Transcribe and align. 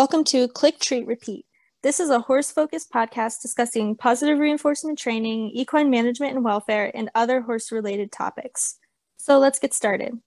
Welcome 0.00 0.24
to 0.24 0.48
Click 0.48 0.78
Treat 0.78 1.06
Repeat. 1.06 1.44
This 1.82 2.00
is 2.00 2.08
a 2.08 2.20
horse 2.20 2.50
focused 2.50 2.90
podcast 2.90 3.42
discussing 3.42 3.94
positive 3.94 4.38
reinforcement 4.38 4.98
training, 4.98 5.50
equine 5.52 5.90
management 5.90 6.34
and 6.34 6.42
welfare, 6.42 6.90
and 6.94 7.10
other 7.14 7.42
horse 7.42 7.70
related 7.70 8.10
topics. 8.10 8.78
So 9.18 9.38
let's 9.38 9.58
get 9.58 9.74
started. 9.74 10.18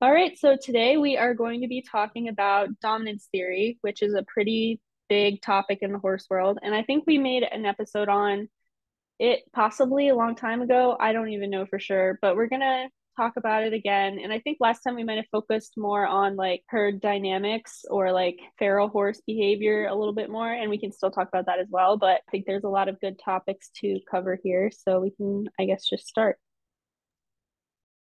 All 0.00 0.12
right, 0.12 0.38
so 0.38 0.56
today 0.62 0.96
we 0.96 1.16
are 1.16 1.34
going 1.34 1.62
to 1.62 1.66
be 1.66 1.82
talking 1.82 2.28
about 2.28 2.68
dominance 2.78 3.26
theory, 3.32 3.78
which 3.80 4.00
is 4.00 4.14
a 4.14 4.24
pretty 4.32 4.80
big 5.08 5.42
topic 5.42 5.78
in 5.82 5.90
the 5.90 5.98
horse 5.98 6.26
world. 6.30 6.60
And 6.62 6.72
I 6.72 6.84
think 6.84 7.02
we 7.04 7.18
made 7.18 7.42
an 7.42 7.66
episode 7.66 8.08
on 8.08 8.48
it 9.18 9.40
possibly 9.52 10.08
a 10.08 10.14
long 10.14 10.36
time 10.36 10.62
ago. 10.62 10.96
I 11.00 11.12
don't 11.12 11.30
even 11.30 11.50
know 11.50 11.66
for 11.66 11.80
sure, 11.80 12.20
but 12.22 12.36
we're 12.36 12.46
going 12.46 12.60
to 12.60 12.86
talk 13.16 13.34
about 13.36 13.64
it 13.64 13.72
again. 13.72 14.18
And 14.22 14.32
I 14.32 14.38
think 14.40 14.58
last 14.60 14.80
time 14.80 14.94
we 14.94 15.04
might 15.04 15.16
have 15.16 15.26
focused 15.32 15.74
more 15.76 16.06
on 16.06 16.36
like 16.36 16.62
herd 16.68 17.00
dynamics 17.00 17.84
or 17.90 18.12
like 18.12 18.38
feral 18.58 18.88
horse 18.88 19.20
behavior 19.26 19.86
a 19.86 19.94
little 19.94 20.14
bit 20.14 20.30
more. 20.30 20.52
And 20.52 20.70
we 20.70 20.78
can 20.78 20.92
still 20.92 21.10
talk 21.10 21.28
about 21.28 21.46
that 21.46 21.58
as 21.58 21.68
well. 21.70 21.96
But 21.96 22.20
I 22.28 22.30
think 22.30 22.46
there's 22.46 22.64
a 22.64 22.68
lot 22.68 22.88
of 22.88 23.00
good 23.00 23.18
topics 23.18 23.70
to 23.80 23.98
cover 24.10 24.38
here. 24.42 24.70
So 24.70 25.00
we 25.00 25.10
can, 25.10 25.46
I 25.58 25.64
guess, 25.64 25.88
just 25.88 26.06
start. 26.06 26.38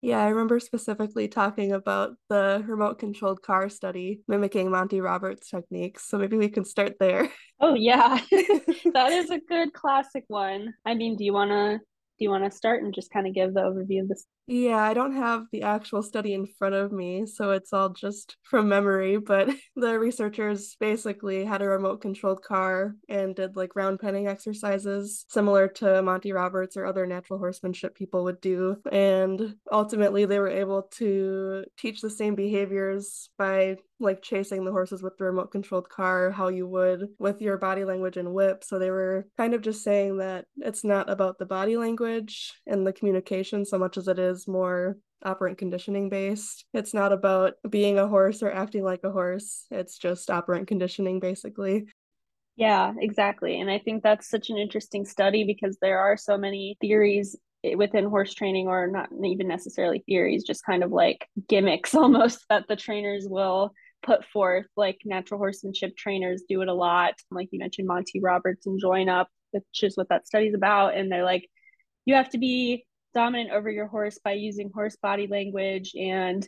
Yeah, 0.04 0.18
I 0.18 0.28
remember 0.28 0.60
specifically 0.60 1.28
talking 1.28 1.72
about 1.72 2.16
the 2.28 2.62
remote 2.66 2.98
controlled 2.98 3.40
car 3.40 3.70
study 3.70 4.20
mimicking 4.28 4.70
Monty 4.70 5.00
Roberts 5.00 5.48
techniques. 5.48 6.06
So 6.06 6.18
maybe 6.18 6.36
we 6.36 6.50
can 6.50 6.66
start 6.66 6.96
there. 7.00 7.30
Oh, 7.58 7.72
yeah. 7.72 8.18
that 8.30 9.12
is 9.12 9.30
a 9.30 9.38
good 9.38 9.72
classic 9.72 10.24
one. 10.28 10.74
I 10.84 10.92
mean, 10.92 11.16
do 11.16 11.24
you 11.24 11.32
want 11.32 11.52
to 11.52 11.80
do 12.18 12.24
you 12.24 12.30
want 12.30 12.44
to 12.44 12.56
start 12.56 12.82
and 12.82 12.94
just 12.94 13.10
kind 13.10 13.26
of 13.26 13.34
give 13.34 13.54
the 13.54 13.60
overview 13.60 14.02
of 14.02 14.08
this 14.08 14.26
yeah, 14.46 14.82
I 14.82 14.92
don't 14.92 15.16
have 15.16 15.46
the 15.52 15.62
actual 15.62 16.02
study 16.02 16.34
in 16.34 16.46
front 16.46 16.74
of 16.74 16.92
me, 16.92 17.24
so 17.24 17.52
it's 17.52 17.72
all 17.72 17.88
just 17.88 18.36
from 18.42 18.68
memory. 18.68 19.16
But 19.16 19.48
the 19.76 19.98
researchers 19.98 20.76
basically 20.78 21.44
had 21.44 21.62
a 21.62 21.68
remote 21.68 22.02
controlled 22.02 22.42
car 22.42 22.94
and 23.08 23.34
did 23.34 23.56
like 23.56 23.74
round 23.74 24.00
penning 24.00 24.26
exercises 24.26 25.24
similar 25.28 25.68
to 25.68 26.02
Monty 26.02 26.32
Roberts 26.32 26.76
or 26.76 26.84
other 26.84 27.06
natural 27.06 27.38
horsemanship 27.38 27.94
people 27.94 28.24
would 28.24 28.40
do. 28.40 28.76
And 28.92 29.56
ultimately, 29.72 30.26
they 30.26 30.38
were 30.38 30.48
able 30.48 30.82
to 30.98 31.64
teach 31.78 32.02
the 32.02 32.10
same 32.10 32.34
behaviors 32.34 33.30
by 33.38 33.78
like 34.00 34.22
chasing 34.22 34.64
the 34.64 34.72
horses 34.72 35.02
with 35.02 35.16
the 35.16 35.24
remote 35.24 35.50
controlled 35.50 35.88
car, 35.88 36.30
how 36.30 36.48
you 36.48 36.66
would 36.66 37.08
with 37.18 37.40
your 37.40 37.56
body 37.56 37.84
language 37.84 38.16
and 38.16 38.32
whip. 38.32 38.62
So 38.64 38.78
they 38.78 38.90
were 38.90 39.26
kind 39.36 39.54
of 39.54 39.62
just 39.62 39.82
saying 39.82 40.18
that 40.18 40.46
it's 40.56 40.84
not 40.84 41.08
about 41.08 41.38
the 41.38 41.46
body 41.46 41.76
language 41.76 42.52
and 42.66 42.86
the 42.86 42.92
communication 42.92 43.64
so 43.64 43.78
much 43.78 43.96
as 43.96 44.08
it 44.08 44.18
is 44.18 44.33
is 44.34 44.48
more 44.48 44.96
operant 45.24 45.58
conditioning 45.58 46.08
based. 46.08 46.64
It's 46.74 46.92
not 46.92 47.12
about 47.12 47.54
being 47.68 47.98
a 47.98 48.08
horse 48.08 48.42
or 48.42 48.52
acting 48.52 48.84
like 48.84 49.04
a 49.04 49.10
horse. 49.10 49.66
It's 49.70 49.96
just 49.96 50.30
operant 50.30 50.68
conditioning 50.68 51.20
basically. 51.20 51.86
Yeah, 52.56 52.92
exactly. 52.98 53.60
And 53.60 53.70
I 53.70 53.78
think 53.78 54.02
that's 54.02 54.28
such 54.28 54.50
an 54.50 54.58
interesting 54.58 55.04
study 55.04 55.44
because 55.44 55.78
there 55.80 55.98
are 55.98 56.16
so 56.16 56.36
many 56.36 56.76
theories 56.80 57.36
within 57.76 58.04
horse 58.04 58.34
training 58.34 58.68
or 58.68 58.86
not 58.86 59.08
even 59.24 59.48
necessarily 59.48 60.04
theories, 60.06 60.44
just 60.44 60.64
kind 60.64 60.84
of 60.84 60.92
like 60.92 61.26
gimmicks 61.48 61.94
almost 62.04 62.44
that 62.50 62.68
the 62.68 62.76
trainers 62.76 63.26
will 63.28 63.72
put 64.02 64.24
forth. 64.26 64.66
Like 64.76 64.98
natural 65.04 65.38
horsemanship 65.38 65.96
trainers 65.96 66.42
do 66.48 66.60
it 66.60 66.68
a 66.68 66.74
lot. 66.74 67.14
Like 67.30 67.48
you 67.50 67.58
mentioned 67.58 67.88
Monty 67.88 68.20
Roberts 68.20 68.66
and 68.66 68.78
Join 68.78 69.08
Up, 69.08 69.28
which 69.52 69.82
is 69.82 69.96
what 69.96 70.10
that 70.10 70.26
study's 70.26 70.54
about. 70.54 70.94
And 70.94 71.10
they're 71.10 71.24
like, 71.24 71.48
you 72.04 72.14
have 72.14 72.28
to 72.30 72.38
be 72.38 72.84
dominant 73.14 73.50
over 73.50 73.70
your 73.70 73.86
horse 73.86 74.18
by 74.22 74.32
using 74.32 74.70
horse 74.74 74.96
body 74.96 75.26
language 75.26 75.92
and 75.94 76.46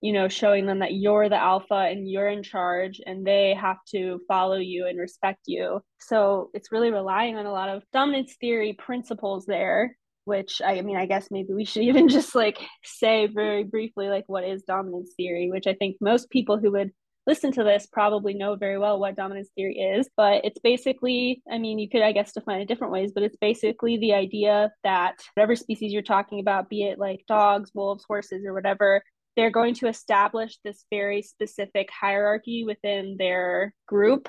you 0.00 0.12
know 0.12 0.28
showing 0.28 0.66
them 0.66 0.80
that 0.80 0.94
you're 0.94 1.28
the 1.28 1.42
alpha 1.42 1.74
and 1.74 2.08
you're 2.08 2.28
in 2.28 2.42
charge 2.42 3.00
and 3.04 3.26
they 3.26 3.54
have 3.54 3.78
to 3.88 4.20
follow 4.28 4.56
you 4.56 4.86
and 4.86 4.98
respect 4.98 5.40
you. 5.46 5.80
So 6.00 6.50
it's 6.54 6.72
really 6.72 6.90
relying 6.90 7.36
on 7.36 7.46
a 7.46 7.52
lot 7.52 7.68
of 7.68 7.82
dominance 7.92 8.36
theory 8.40 8.74
principles 8.74 9.46
there 9.46 9.96
which 10.26 10.60
I 10.60 10.82
mean, 10.82 10.96
I 10.96 11.06
guess 11.06 11.28
maybe 11.30 11.54
we 11.54 11.64
should 11.64 11.82
even 11.84 12.08
just 12.08 12.34
like 12.34 12.58
say 12.84 13.28
very 13.28 13.64
briefly, 13.64 14.08
like, 14.08 14.24
what 14.26 14.44
is 14.44 14.62
dominance 14.64 15.12
theory, 15.16 15.50
which 15.50 15.66
I 15.66 15.74
think 15.74 15.96
most 16.00 16.28
people 16.30 16.58
who 16.58 16.72
would 16.72 16.90
listen 17.26 17.50
to 17.52 17.64
this 17.64 17.86
probably 17.86 18.34
know 18.34 18.54
very 18.54 18.78
well 18.78 18.98
what 18.98 19.16
dominance 19.16 19.50
theory 19.54 19.78
is, 19.78 20.08
but 20.16 20.44
it's 20.44 20.60
basically, 20.60 21.42
I 21.50 21.58
mean, 21.58 21.78
you 21.78 21.88
could, 21.88 22.02
I 22.02 22.12
guess, 22.12 22.32
define 22.32 22.60
it 22.60 22.68
different 22.68 22.92
ways, 22.92 23.12
but 23.12 23.24
it's 23.24 23.36
basically 23.36 23.98
the 23.98 24.14
idea 24.14 24.72
that 24.84 25.16
whatever 25.34 25.56
species 25.56 25.92
you're 25.92 26.02
talking 26.02 26.40
about, 26.40 26.68
be 26.68 26.84
it 26.84 26.98
like 26.98 27.24
dogs, 27.26 27.70
wolves, 27.74 28.04
horses, 28.06 28.44
or 28.46 28.52
whatever, 28.52 29.02
they're 29.36 29.50
going 29.50 29.74
to 29.74 29.88
establish 29.88 30.56
this 30.64 30.84
very 30.90 31.20
specific 31.22 31.88
hierarchy 31.90 32.64
within 32.64 33.16
their 33.18 33.74
group. 33.86 34.28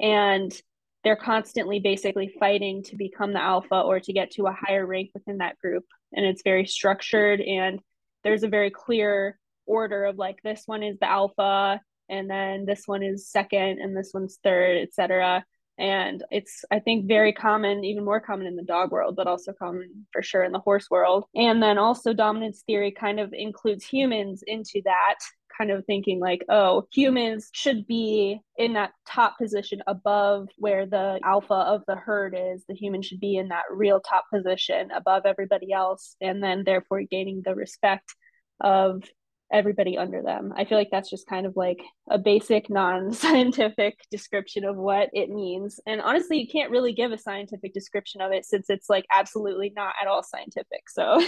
And 0.00 0.52
they're 1.04 1.16
constantly 1.16 1.80
basically 1.80 2.34
fighting 2.40 2.82
to 2.84 2.96
become 2.96 3.32
the 3.32 3.42
alpha 3.42 3.80
or 3.80 4.00
to 4.00 4.12
get 4.12 4.32
to 4.32 4.46
a 4.46 4.52
higher 4.52 4.84
rank 4.84 5.10
within 5.14 5.38
that 5.38 5.58
group. 5.58 5.84
And 6.12 6.24
it's 6.24 6.42
very 6.42 6.66
structured 6.66 7.40
and 7.40 7.80
there's 8.24 8.42
a 8.42 8.48
very 8.48 8.70
clear 8.70 9.38
order 9.66 10.04
of 10.04 10.16
like 10.16 10.38
this 10.42 10.62
one 10.66 10.82
is 10.82 10.98
the 10.98 11.08
alpha 11.08 11.80
and 12.08 12.28
then 12.30 12.64
this 12.64 12.82
one 12.86 13.02
is 13.02 13.30
second 13.30 13.80
and 13.80 13.96
this 13.96 14.10
one's 14.14 14.38
third 14.42 14.78
etc 14.78 15.44
and 15.78 16.24
it's 16.30 16.64
i 16.70 16.78
think 16.78 17.06
very 17.06 17.32
common 17.32 17.84
even 17.84 18.04
more 18.04 18.20
common 18.20 18.46
in 18.46 18.56
the 18.56 18.62
dog 18.62 18.90
world 18.90 19.14
but 19.16 19.26
also 19.26 19.52
common 19.52 20.06
for 20.12 20.22
sure 20.22 20.42
in 20.42 20.52
the 20.52 20.58
horse 20.58 20.88
world. 20.90 21.24
And 21.34 21.62
then 21.62 21.78
also 21.78 22.12
dominance 22.12 22.62
theory 22.66 22.90
kind 22.90 23.20
of 23.20 23.32
includes 23.32 23.84
humans 23.84 24.42
into 24.46 24.82
that 24.84 25.16
kind 25.56 25.70
of 25.70 25.84
thinking 25.86 26.20
like 26.20 26.44
oh 26.48 26.86
humans 26.92 27.50
should 27.52 27.86
be 27.86 28.40
in 28.56 28.74
that 28.74 28.92
top 29.08 29.38
position 29.38 29.80
above 29.86 30.48
where 30.56 30.86
the 30.86 31.18
alpha 31.24 31.54
of 31.54 31.82
the 31.86 31.96
herd 31.96 32.36
is. 32.36 32.64
The 32.68 32.74
human 32.74 33.02
should 33.02 33.20
be 33.20 33.36
in 33.36 33.48
that 33.48 33.64
real 33.70 34.00
top 34.00 34.24
position 34.32 34.90
above 34.90 35.22
everybody 35.24 35.72
else 35.72 36.16
and 36.20 36.42
then 36.42 36.64
therefore 36.64 37.02
gaining 37.02 37.42
the 37.44 37.54
respect 37.54 38.14
of 38.60 39.04
everybody 39.52 39.96
under 39.96 40.22
them. 40.22 40.52
I 40.56 40.64
feel 40.64 40.78
like 40.78 40.90
that's 40.90 41.10
just 41.10 41.26
kind 41.26 41.46
of 41.46 41.56
like 41.56 41.82
a 42.10 42.18
basic 42.18 42.68
non 42.68 43.12
scientific 43.12 43.98
description 44.10 44.64
of 44.64 44.76
what 44.76 45.08
it 45.12 45.30
means. 45.30 45.80
And 45.86 46.00
honestly, 46.00 46.38
you 46.38 46.48
can't 46.48 46.70
really 46.70 46.92
give 46.92 47.12
a 47.12 47.18
scientific 47.18 47.72
description 47.72 48.20
of 48.20 48.32
it 48.32 48.44
since 48.44 48.68
it's 48.68 48.90
like 48.90 49.06
absolutely 49.14 49.72
not 49.74 49.94
at 50.00 50.08
all 50.08 50.22
scientific. 50.22 50.88
So, 50.88 51.22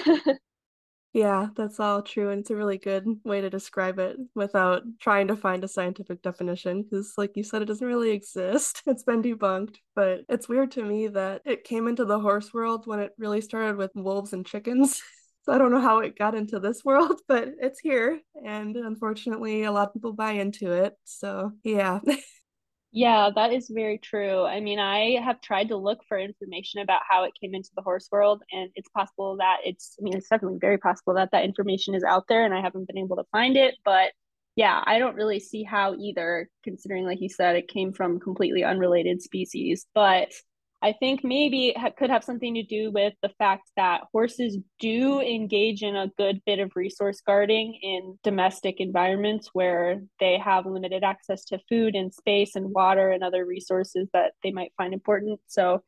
yeah, 1.12 1.48
that's 1.56 1.80
all 1.80 2.03
true. 2.03 2.30
And 2.30 2.41
it's 2.41 2.50
a 2.50 2.56
really 2.56 2.78
good 2.78 3.06
way 3.25 3.41
to 3.41 3.50
describe 3.50 3.98
it 3.98 4.16
without 4.34 4.82
trying 5.00 5.28
to 5.28 5.36
find 5.36 5.64
a 5.64 5.69
scientific 5.69 6.22
definition 6.22 6.82
because, 6.82 7.14
like 7.16 7.32
you 7.36 7.42
said, 7.42 7.62
it 7.62 7.66
doesn't 7.66 7.86
really 7.86 8.10
exist. 8.12 8.82
It's 8.86 9.04
been 9.04 9.22
debunked. 9.22 9.76
But 9.97 10.20
it's 10.28 10.48
weird 10.48 10.72
to 10.72 10.82
me 10.82 11.09
that 11.09 11.42
it 11.47 11.64
came 11.64 11.88
into 11.88 12.04
the 12.04 12.20
horse 12.20 12.53
world 12.53 12.86
when 12.86 13.00
it 13.00 13.12
really 13.19 13.41
started 13.41 13.76
with 13.76 13.92
wolves 13.94 14.34
and 14.34 14.44
chickens. 14.44 15.00
So 15.43 15.53
I 15.53 15.59
don't 15.59 15.71
know 15.71 15.81
how 15.81 16.01
it 16.01 16.19
got 16.19 16.34
into 16.34 16.61
this 16.61 16.84
world, 16.84 17.21
but 17.28 17.49
it's 17.61 17.81
here. 17.81 18.21
And 18.45 18.77
unfortunately, 18.77 19.65
a 19.65 19.73
lot 19.73 19.89
of 19.89 19.95
people 19.95 20.12
buy 20.12 20.33
into 20.33 20.73
it. 20.73 20.95
So, 21.05 21.53
yeah. 21.65 22.01
yeah, 22.93 23.31
that 23.34 23.53
is 23.53 23.71
very 23.73 23.99
true. 23.99 24.45
I 24.45 24.61
mean, 24.61 24.78
I 24.78 25.21
have 25.25 25.41
tried 25.41 25.69
to 25.69 25.77
look 25.77 26.01
for 26.09 26.19
information 26.19 26.81
about 26.81 27.03
how 27.09 27.25
it 27.25 27.33
came 27.41 27.55
into 27.55 27.71
the 27.75 27.83
horse 27.83 28.09
world, 28.11 28.43
and 28.53 28.71
it's 28.75 28.89
possible 28.91 29.37
that 29.39 29.59
it's, 29.65 29.97
I 29.99 30.03
mean, 30.03 30.17
it's 30.17 30.28
definitely 30.28 30.59
very 30.61 30.78
possible 30.78 31.15
that 31.15 31.31
that 31.33 31.45
information 31.45 31.95
is 31.95 32.05
out 32.05 32.25
there 32.28 32.45
and 32.45 32.55
I 32.55 32.61
haven't 32.61 32.87
been 32.87 32.99
able 32.99 33.17
to 33.17 33.25
find 33.33 33.57
it. 33.57 33.77
But 33.84 34.12
yeah, 34.57 34.83
I 34.84 34.99
don't 34.99 35.17
really 35.17 35.41
see 35.41 35.62
how 35.62 35.95
either, 35.95 36.51
considering, 36.65 37.07
like 37.07 37.21
you 37.21 37.28
said, 37.28 37.57
it 37.57 37.69
came 37.69 37.93
from 37.93 38.21
completely 38.21 38.65
unrelated 38.65 39.22
species. 39.22 39.87
But 39.95 40.33
I 40.82 40.94
think 40.94 41.22
maybe 41.22 41.74
it 41.76 41.96
could 41.96 42.08
have 42.08 42.24
something 42.24 42.54
to 42.54 42.62
do 42.62 42.91
with 42.91 43.12
the 43.22 43.28
fact 43.38 43.68
that 43.76 44.04
horses 44.12 44.56
do 44.78 45.20
engage 45.20 45.82
in 45.82 45.94
a 45.94 46.10
good 46.16 46.41
bit 46.46 46.58
of 46.58 46.72
resource 46.74 47.20
guarding 47.20 47.78
in 47.82 48.18
domestic 48.24 48.76
environments 48.80 49.50
where 49.53 50.00
they 50.21 50.38
have 50.38 50.65
limited 50.65 51.04
access 51.04 51.44
to 51.47 51.60
food 51.68 51.94
and 51.94 52.15
space 52.15 52.56
and 52.56 52.72
water 52.72 53.10
and 53.10 53.22
other 53.22 53.44
resources 53.44 54.09
that 54.15 54.32
they 54.42 54.53
might 54.53 54.72
find 54.78 54.94
important. 54.94 55.38
So 55.48 55.82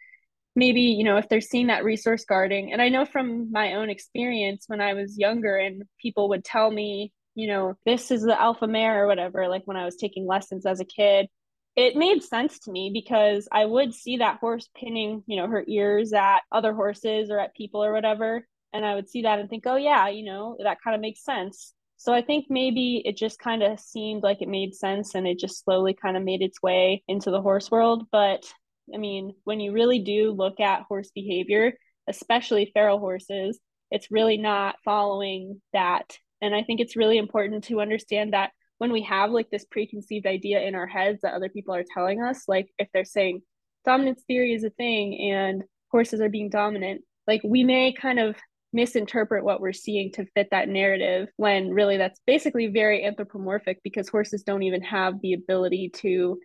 maybe, 0.55 0.83
you 0.83 1.05
know, 1.05 1.17
if 1.17 1.27
they're 1.27 1.41
seeing 1.41 1.69
that 1.69 1.85
resource 1.85 2.27
guarding, 2.27 2.75
and 2.75 2.83
I 2.83 2.91
know 2.91 3.07
from 3.07 3.51
my 3.51 3.73
own 3.75 3.89
experience 3.89 4.65
when 4.67 4.83
I 4.83 4.93
was 4.93 5.19
younger 5.19 5.57
and 5.57 5.85
people 6.03 6.29
would 6.29 6.45
tell 6.45 6.71
me, 6.71 7.13
you 7.35 7.47
know, 7.47 7.79
this 7.87 8.11
is 8.11 8.25
the 8.25 8.39
alpha 8.39 8.67
mare 8.67 9.05
or 9.05 9.07
whatever, 9.07 9.49
like 9.49 9.63
when 9.65 9.79
I 9.79 9.87
was 9.87 9.97
taking 9.97 10.27
lessons 10.27 10.67
as 10.67 10.81
a 10.81 10.85
kid 10.85 11.29
it 11.77 11.97
made 11.97 12.23
sense 12.23 12.59
to 12.61 12.71
me 12.73 12.91
because 12.93 13.49
I 13.51 13.65
would 13.65 13.95
see 13.95 14.19
that 14.19 14.39
horse 14.39 14.69
pinning, 14.77 15.23
you 15.27 15.37
know, 15.37 15.49
her 15.49 15.65
ears 15.67 16.13
at 16.13 16.41
other 16.51 16.75
horses 16.75 17.31
or 17.31 17.39
at 17.39 17.55
people 17.55 17.83
or 17.83 17.93
whatever. 17.93 18.47
And 18.73 18.85
I 18.85 18.95
would 18.95 19.09
see 19.09 19.23
that 19.23 19.39
and 19.39 19.49
think, 19.49 19.65
oh, 19.67 19.77
yeah, 19.77 20.09
you 20.09 20.25
know, 20.25 20.57
that 20.63 20.79
kind 20.83 20.95
of 20.95 21.01
makes 21.01 21.25
sense. 21.25 21.75
So 21.97 22.13
I 22.13 22.23
think 22.23 22.47
maybe 22.49 23.03
it 23.05 23.17
just 23.17 23.39
kind 23.39 23.63
of 23.63 23.79
seemed 23.81 24.23
like 24.23 24.43
it 24.43 24.49
made 24.49 24.75
sense 24.75 25.15
and 25.15 25.27
it 25.27 25.39
just 25.39 25.63
slowly 25.65 25.95
kind 25.95 26.17
of 26.17 26.23
made 26.25 26.43
its 26.43 26.61
way 26.63 27.03
into 27.09 27.31
the 27.31 27.41
horse 27.41 27.71
world. 27.71 28.07
But 28.11 28.45
I 28.93 28.99
mean, 28.99 29.35
when 29.45 29.61
you 29.61 29.73
really 29.73 30.01
do 30.01 30.33
look 30.33 30.61
at 30.61 30.83
horse 30.83 31.11
behavior, 31.15 31.75
especially 32.09 32.71
feral 32.75 32.99
horses, 32.99 33.61
it's 33.91 34.11
really 34.11 34.37
not 34.37 34.77
following 34.85 35.61
that 35.73 36.19
And 36.41 36.55
I 36.55 36.63
think 36.65 36.81
it's 36.81 36.97
really 36.97 37.19
important 37.19 37.65
to 37.65 37.81
understand 37.81 38.33
that 38.33 38.51
when 38.83 38.91
we 38.91 39.03
have 39.03 39.31
like 39.31 39.49
this 39.49 39.65
preconceived 39.67 40.27
idea 40.27 40.61
in 40.61 40.75
our 40.75 40.89
heads 40.89 41.21
that 41.23 41.35
other 41.35 41.49
people 41.49 41.73
are 41.73 41.85
telling 41.95 42.21
us, 42.21 42.49
like 42.49 42.69
if 42.81 42.89
they're 42.93 43.05
saying 43.05 43.41
dominance 43.85 44.25
theory 44.27 44.55
is 44.55 44.65
a 44.65 44.71
thing 44.71 45.31
and 45.31 45.63
horses 45.93 46.21
are 46.21 46.29
being 46.29 46.51
dominant, 46.51 47.01
like 47.29 47.41
we 47.45 47.63
may 47.63 47.93
kind 47.93 48.19
of 48.19 48.35
misinterpret 48.73 49.45
what 49.45 49.61
we're 49.61 49.73
seeing 49.73 50.11
to 50.11 50.27
fit 50.35 50.49
that 50.51 50.69
narrative 50.69 51.29
when 51.37 51.71
really 51.71 51.97
that's 51.97 52.19
basically 52.27 52.67
very 52.67 53.05
anthropomorphic 53.05 53.79
because 53.85 54.09
horses 54.09 54.43
don't 54.43 54.65
even 54.65 54.83
have 54.83 55.15
the 55.23 55.35
ability 55.35 55.89
to 55.95 56.37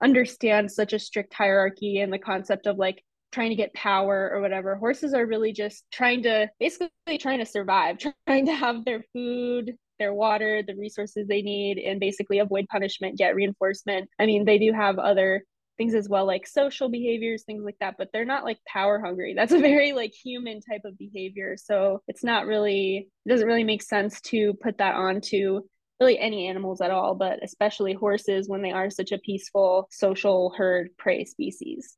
understand 0.00 0.70
such 0.70 0.92
a 0.92 0.98
strict 1.00 1.34
hierarchy 1.34 1.98
and 1.98 2.12
the 2.12 2.20
concept 2.20 2.68
of 2.68 2.78
like 2.78 3.02
trying 3.32 3.50
to 3.50 3.56
get 3.56 3.74
power 3.74 4.30
or 4.32 4.40
whatever. 4.40 4.76
Horses 4.76 5.12
are 5.12 5.26
really 5.26 5.52
just 5.52 5.82
trying 5.90 6.22
to 6.22 6.48
basically 6.60 7.18
trying 7.18 7.40
to 7.40 7.46
survive, 7.46 7.98
trying 8.28 8.46
to 8.46 8.54
have 8.54 8.84
their 8.84 9.02
food, 9.12 9.72
their 10.00 10.12
water, 10.12 10.64
the 10.66 10.74
resources 10.74 11.28
they 11.28 11.42
need, 11.42 11.78
and 11.78 12.00
basically 12.00 12.40
avoid 12.40 12.66
punishment, 12.68 13.16
get 13.16 13.36
reinforcement. 13.36 14.08
I 14.18 14.26
mean, 14.26 14.44
they 14.44 14.58
do 14.58 14.72
have 14.72 14.98
other 14.98 15.44
things 15.78 15.94
as 15.94 16.08
well, 16.08 16.26
like 16.26 16.46
social 16.46 16.90
behaviors, 16.90 17.44
things 17.44 17.64
like 17.64 17.76
that, 17.80 17.94
but 17.96 18.08
they're 18.12 18.24
not 18.24 18.44
like 18.44 18.58
power 18.66 19.00
hungry. 19.00 19.34
That's 19.36 19.52
a 19.52 19.58
very 19.58 19.92
like 19.92 20.12
human 20.12 20.60
type 20.60 20.82
of 20.84 20.98
behavior. 20.98 21.56
So 21.56 22.02
it's 22.08 22.24
not 22.24 22.46
really, 22.46 23.08
it 23.24 23.28
doesn't 23.28 23.46
really 23.46 23.64
make 23.64 23.82
sense 23.82 24.20
to 24.22 24.54
put 24.54 24.78
that 24.78 24.96
onto 24.96 25.60
really 26.00 26.18
any 26.18 26.48
animals 26.48 26.80
at 26.80 26.90
all, 26.90 27.14
but 27.14 27.42
especially 27.42 27.92
horses 27.92 28.48
when 28.48 28.62
they 28.62 28.72
are 28.72 28.90
such 28.90 29.12
a 29.12 29.18
peaceful 29.18 29.86
social 29.90 30.52
herd 30.56 30.90
prey 30.98 31.24
species. 31.24 31.96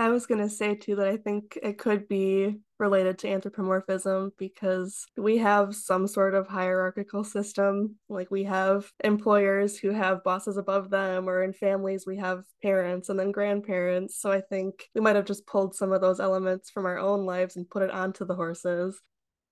I 0.00 0.08
was 0.08 0.26
going 0.26 0.40
to 0.40 0.48
say 0.48 0.74
too 0.74 0.96
that 0.96 1.06
I 1.06 1.18
think 1.18 1.58
it 1.62 1.76
could 1.76 2.08
be 2.08 2.56
related 2.78 3.18
to 3.18 3.28
anthropomorphism 3.28 4.32
because 4.38 5.04
we 5.18 5.36
have 5.36 5.74
some 5.74 6.06
sort 6.06 6.34
of 6.34 6.48
hierarchical 6.48 7.22
system. 7.22 7.96
Like 8.08 8.30
we 8.30 8.44
have 8.44 8.90
employers 9.04 9.76
who 9.76 9.90
have 9.90 10.24
bosses 10.24 10.56
above 10.56 10.88
them, 10.88 11.28
or 11.28 11.42
in 11.42 11.52
families, 11.52 12.06
we 12.06 12.16
have 12.16 12.44
parents 12.62 13.10
and 13.10 13.18
then 13.18 13.30
grandparents. 13.30 14.18
So 14.18 14.32
I 14.32 14.40
think 14.40 14.88
we 14.94 15.02
might 15.02 15.16
have 15.16 15.26
just 15.26 15.46
pulled 15.46 15.74
some 15.74 15.92
of 15.92 16.00
those 16.00 16.18
elements 16.18 16.70
from 16.70 16.86
our 16.86 16.98
own 16.98 17.26
lives 17.26 17.56
and 17.56 17.68
put 17.68 17.82
it 17.82 17.90
onto 17.90 18.24
the 18.24 18.34
horses. 18.34 18.98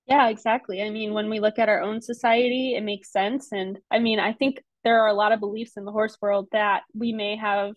Yeah, 0.07 0.29
exactly. 0.29 0.81
I 0.81 0.89
mean, 0.89 1.13
when 1.13 1.29
we 1.29 1.39
look 1.39 1.59
at 1.59 1.69
our 1.69 1.83
own 1.83 2.01
society, 2.01 2.73
it 2.73 2.81
makes 2.81 3.11
sense. 3.11 3.49
And 3.51 3.77
I 3.91 3.99
mean, 3.99 4.19
I 4.19 4.33
think 4.33 4.63
there 4.83 4.99
are 5.03 5.09
a 5.09 5.13
lot 5.13 5.31
of 5.31 5.39
beliefs 5.39 5.77
in 5.77 5.85
the 5.85 5.91
horse 5.91 6.17
world 6.19 6.47
that 6.53 6.81
we 6.95 7.13
may 7.13 7.35
have 7.35 7.75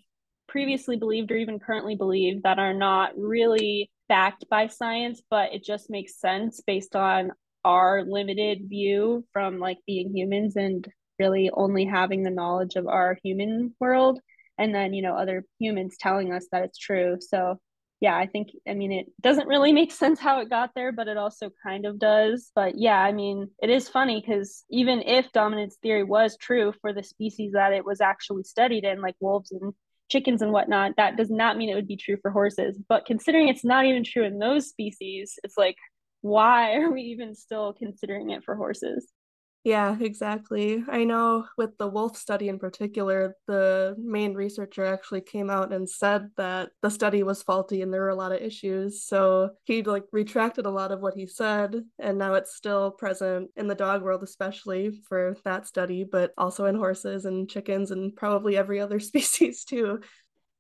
previously 0.53 0.99
believed 0.99 1.33
or 1.33 1.37
even 1.37 1.59
currently 1.59 1.97
believe 1.97 2.43
that 2.43 2.59
are 2.59 2.75
not 2.75 3.13
really 3.17 3.91
backed 4.07 4.45
by 4.51 4.67
science, 4.67 5.23
but 5.31 5.55
it 5.55 5.65
just 5.65 5.89
makes 5.89 6.21
sense 6.21 6.61
based 6.67 6.95
on 6.95 7.33
our 7.65 8.05
limited 8.07 8.69
view 8.69 9.25
from 9.33 9.59
like 9.59 9.79
being 9.87 10.15
humans 10.15 10.55
and 10.57 10.87
really 11.19 11.51
only 11.55 11.87
having 11.87 12.23
the 12.23 12.31
knowledge 12.31 12.77
of 12.77 12.87
our 12.87 13.17
human 13.23 13.75
world 13.81 14.21
and 14.59 14.75
then 14.75 14.93
you 14.93 15.01
know 15.01 15.17
other 15.17 15.45
humans 15.59 15.97
telling 15.99 16.33
us 16.33 16.47
that 16.53 16.65
it's 16.65 16.79
true. 16.79 17.17
So 17.21 17.59
yeah 18.01 18.17
i 18.17 18.27
think 18.27 18.49
i 18.69 18.75
mean 18.75 18.91
it 18.91 19.07
doesn't 19.21 19.47
really 19.47 19.73
make 19.81 19.93
sense 19.93 20.19
how 20.19 20.41
it 20.41 20.51
got 20.51 20.71
there 20.75 20.91
but 20.91 21.07
it 21.07 21.17
also 21.17 21.51
kind 21.63 21.87
of 21.87 21.99
does. 21.99 22.51
But 22.55 22.77
yeah 22.77 22.99
i 22.99 23.13
mean 23.13 23.49
it 23.63 23.71
is 23.71 23.89
funny 23.89 24.21
because 24.21 24.65
even 24.71 25.01
if 25.03 25.33
dominance 25.33 25.77
theory 25.83 26.05
was 26.05 26.37
true 26.37 26.75
for 26.83 26.93
the 26.93 27.03
species 27.03 27.53
that 27.53 27.73
it 27.73 27.87
was 27.87 28.03
actually 28.03 28.43
studied 28.43 28.85
in 28.85 29.01
like 29.01 29.17
wolves 29.21 29.53
and 29.53 29.73
chickens 30.12 30.43
and 30.43 30.53
whatnot, 30.53 30.93
that 30.97 31.17
does 31.17 31.31
not 31.31 31.56
mean 31.56 31.70
it 31.70 31.75
would 31.75 31.88
be 31.88 31.97
true 31.97 32.19
for 32.20 32.31
horses. 32.31 32.79
But 32.88 33.06
considering 33.06 33.49
it's 33.49 33.64
not 33.64 33.87
even 33.87 34.05
true 34.05 34.25
in 34.25 34.38
those 34.38 34.69
species, 34.69 35.38
it's 35.43 35.56
like, 35.56 35.76
why 36.20 36.75
are 36.76 36.93
we 36.93 37.03
even 37.03 37.35
still 37.35 37.73
considering 37.73 38.31
it 38.31 38.44
for 38.44 38.55
horses? 38.55 39.09
Yeah, 39.64 39.97
exactly. 40.00 40.82
I 40.88 41.05
know 41.05 41.47
with 41.56 41.79
the 41.79 41.87
wolf 41.87 42.17
study 42.17 42.49
in 42.49 42.59
particular, 42.59 43.37
the 43.47 43.94
main 43.97 44.35
researcher 44.35 44.85
actually 44.85 45.20
came 45.20 45.50
out 45.50 45.73
and 45.73 45.88
said 45.88 46.31
that 46.37 46.70
the 46.82 46.91
study 46.91 47.23
was 47.23 47.44
faulty 47.44 47.81
and 47.81 47.94
there 47.94 48.00
were 48.00 48.09
a 48.09 48.17
lot 48.17 48.32
of 48.32 48.43
issues. 48.43 49.05
So 49.05 49.50
he 49.62 49.85
like 49.85 50.03
retracted 50.11 50.67
a 50.67 50.70
lot 50.70 50.91
of 50.91 51.00
what 51.00 51.14
he 51.14 51.29
said, 51.29 51.76
and 52.00 52.19
now 52.19 52.35
it's 52.35 52.56
still 52.56 52.91
present 52.91 53.50
in 53.56 53.69
the 53.69 53.76
dog 53.76 54.03
world, 54.03 54.25
especially 54.25 54.91
for 55.09 55.37
that 55.44 55.69
study, 55.69 56.03
but 56.03 56.32
also 56.37 56.65
in 56.67 56.75
horses 56.75 57.25
and 57.25 57.49
chickens 57.49 57.93
and 57.93 58.17
probably 58.17 58.56
every 58.56 58.81
other 58.81 58.99
species 59.12 59.62
too. 59.62 60.00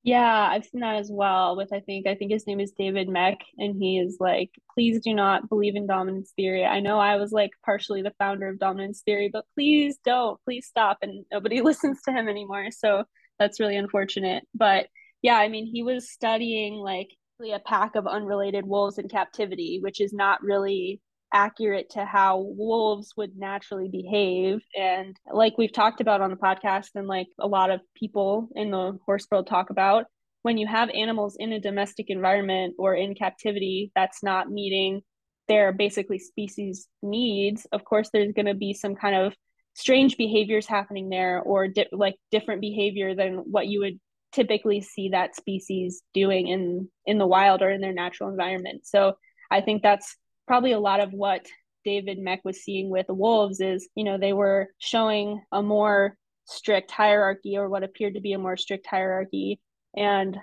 Yeah, 0.04 0.48
I've 0.50 0.64
seen 0.64 0.80
that 0.80 0.96
as 0.96 1.10
well 1.12 1.56
with 1.56 1.72
I 1.72 1.78
think 1.78 2.08
I 2.08 2.16
think 2.16 2.32
his 2.32 2.46
name 2.46 2.58
is 2.58 2.72
David 2.72 3.08
Mech 3.08 3.38
and 3.56 3.76
he 3.78 3.98
is 4.00 4.16
like 4.18 4.50
please 4.74 5.00
do 5.00 5.14
not 5.14 5.48
believe 5.48 5.76
in 5.76 5.86
dominance 5.86 6.32
theory. 6.34 6.64
I 6.64 6.80
know 6.80 6.98
I 6.98 7.16
was 7.16 7.30
like 7.30 7.50
partially 7.64 8.02
the 8.02 8.14
founder 8.18 8.48
of 8.48 8.58
dominance 8.58 9.02
theory, 9.02 9.30
but 9.32 9.44
please 9.54 9.98
don't, 10.04 10.40
please 10.44 10.66
stop 10.66 10.98
and 11.02 11.24
nobody 11.30 11.60
listens 11.62 12.02
to 12.02 12.12
him 12.12 12.28
anymore. 12.28 12.70
So 12.72 13.04
that's 13.38 13.60
really 13.60 13.76
unfortunate. 13.76 14.44
But 14.54 14.88
yeah, 15.22 15.36
I 15.36 15.48
mean, 15.48 15.66
he 15.66 15.84
was 15.84 16.10
studying 16.10 16.74
like 16.74 17.08
a 17.40 17.60
pack 17.60 17.94
of 17.94 18.06
unrelated 18.06 18.66
wolves 18.66 18.98
in 18.98 19.08
captivity, 19.08 19.78
which 19.82 20.00
is 20.00 20.12
not 20.12 20.42
really 20.42 21.00
accurate 21.32 21.90
to 21.90 22.04
how 22.04 22.38
wolves 22.38 23.14
would 23.16 23.36
naturally 23.36 23.88
behave. 23.88 24.60
And 24.78 25.16
like 25.32 25.56
we've 25.58 25.72
talked 25.72 26.00
about 26.00 26.20
on 26.20 26.30
the 26.30 26.36
podcast, 26.36 26.90
and 26.94 27.06
like 27.06 27.28
a 27.38 27.46
lot 27.46 27.70
of 27.70 27.80
people 27.94 28.48
in 28.54 28.70
the 28.70 28.98
horse 29.04 29.26
world 29.30 29.46
talk 29.46 29.70
about, 29.70 30.06
when 30.42 30.58
you 30.58 30.66
have 30.66 30.90
animals 30.90 31.36
in 31.38 31.52
a 31.52 31.60
domestic 31.60 32.10
environment 32.10 32.74
or 32.78 32.94
in 32.94 33.14
captivity 33.14 33.92
that's 33.94 34.22
not 34.22 34.50
meeting 34.50 35.02
their 35.48 35.72
basically 35.72 36.18
species 36.18 36.88
needs, 37.02 37.66
of 37.72 37.84
course, 37.84 38.10
there's 38.12 38.32
going 38.32 38.46
to 38.46 38.54
be 38.54 38.72
some 38.72 38.94
kind 38.94 39.16
of 39.16 39.34
strange 39.74 40.16
behaviors 40.16 40.66
happening 40.66 41.08
there 41.08 41.40
or 41.40 41.68
di- 41.68 41.86
like 41.92 42.16
different 42.30 42.60
behavior 42.60 43.14
than 43.14 43.36
what 43.36 43.66
you 43.66 43.80
would 43.80 43.98
typically 44.32 44.80
see 44.80 45.10
that 45.10 45.36
species 45.36 46.02
doing 46.14 46.48
in 46.48 46.88
in 47.06 47.18
the 47.18 47.26
wild 47.26 47.62
or 47.62 47.70
in 47.70 47.80
their 47.80 47.92
natural 47.92 48.30
environment 48.30 48.86
so 48.86 49.14
i 49.50 49.60
think 49.60 49.82
that's 49.82 50.16
probably 50.46 50.72
a 50.72 50.80
lot 50.80 51.00
of 51.00 51.12
what 51.12 51.46
David 51.84 52.18
Mech 52.18 52.44
was 52.44 52.62
seeing 52.62 52.90
with 52.90 53.06
the 53.06 53.14
Wolves 53.14 53.60
is, 53.60 53.88
you 53.94 54.04
know, 54.04 54.18
they 54.18 54.32
were 54.32 54.68
showing 54.78 55.42
a 55.50 55.62
more 55.62 56.16
strict 56.44 56.90
hierarchy 56.90 57.56
or 57.56 57.68
what 57.68 57.82
appeared 57.82 58.14
to 58.14 58.20
be 58.20 58.32
a 58.32 58.38
more 58.38 58.56
strict 58.56 58.86
hierarchy 58.86 59.60
and 59.96 60.36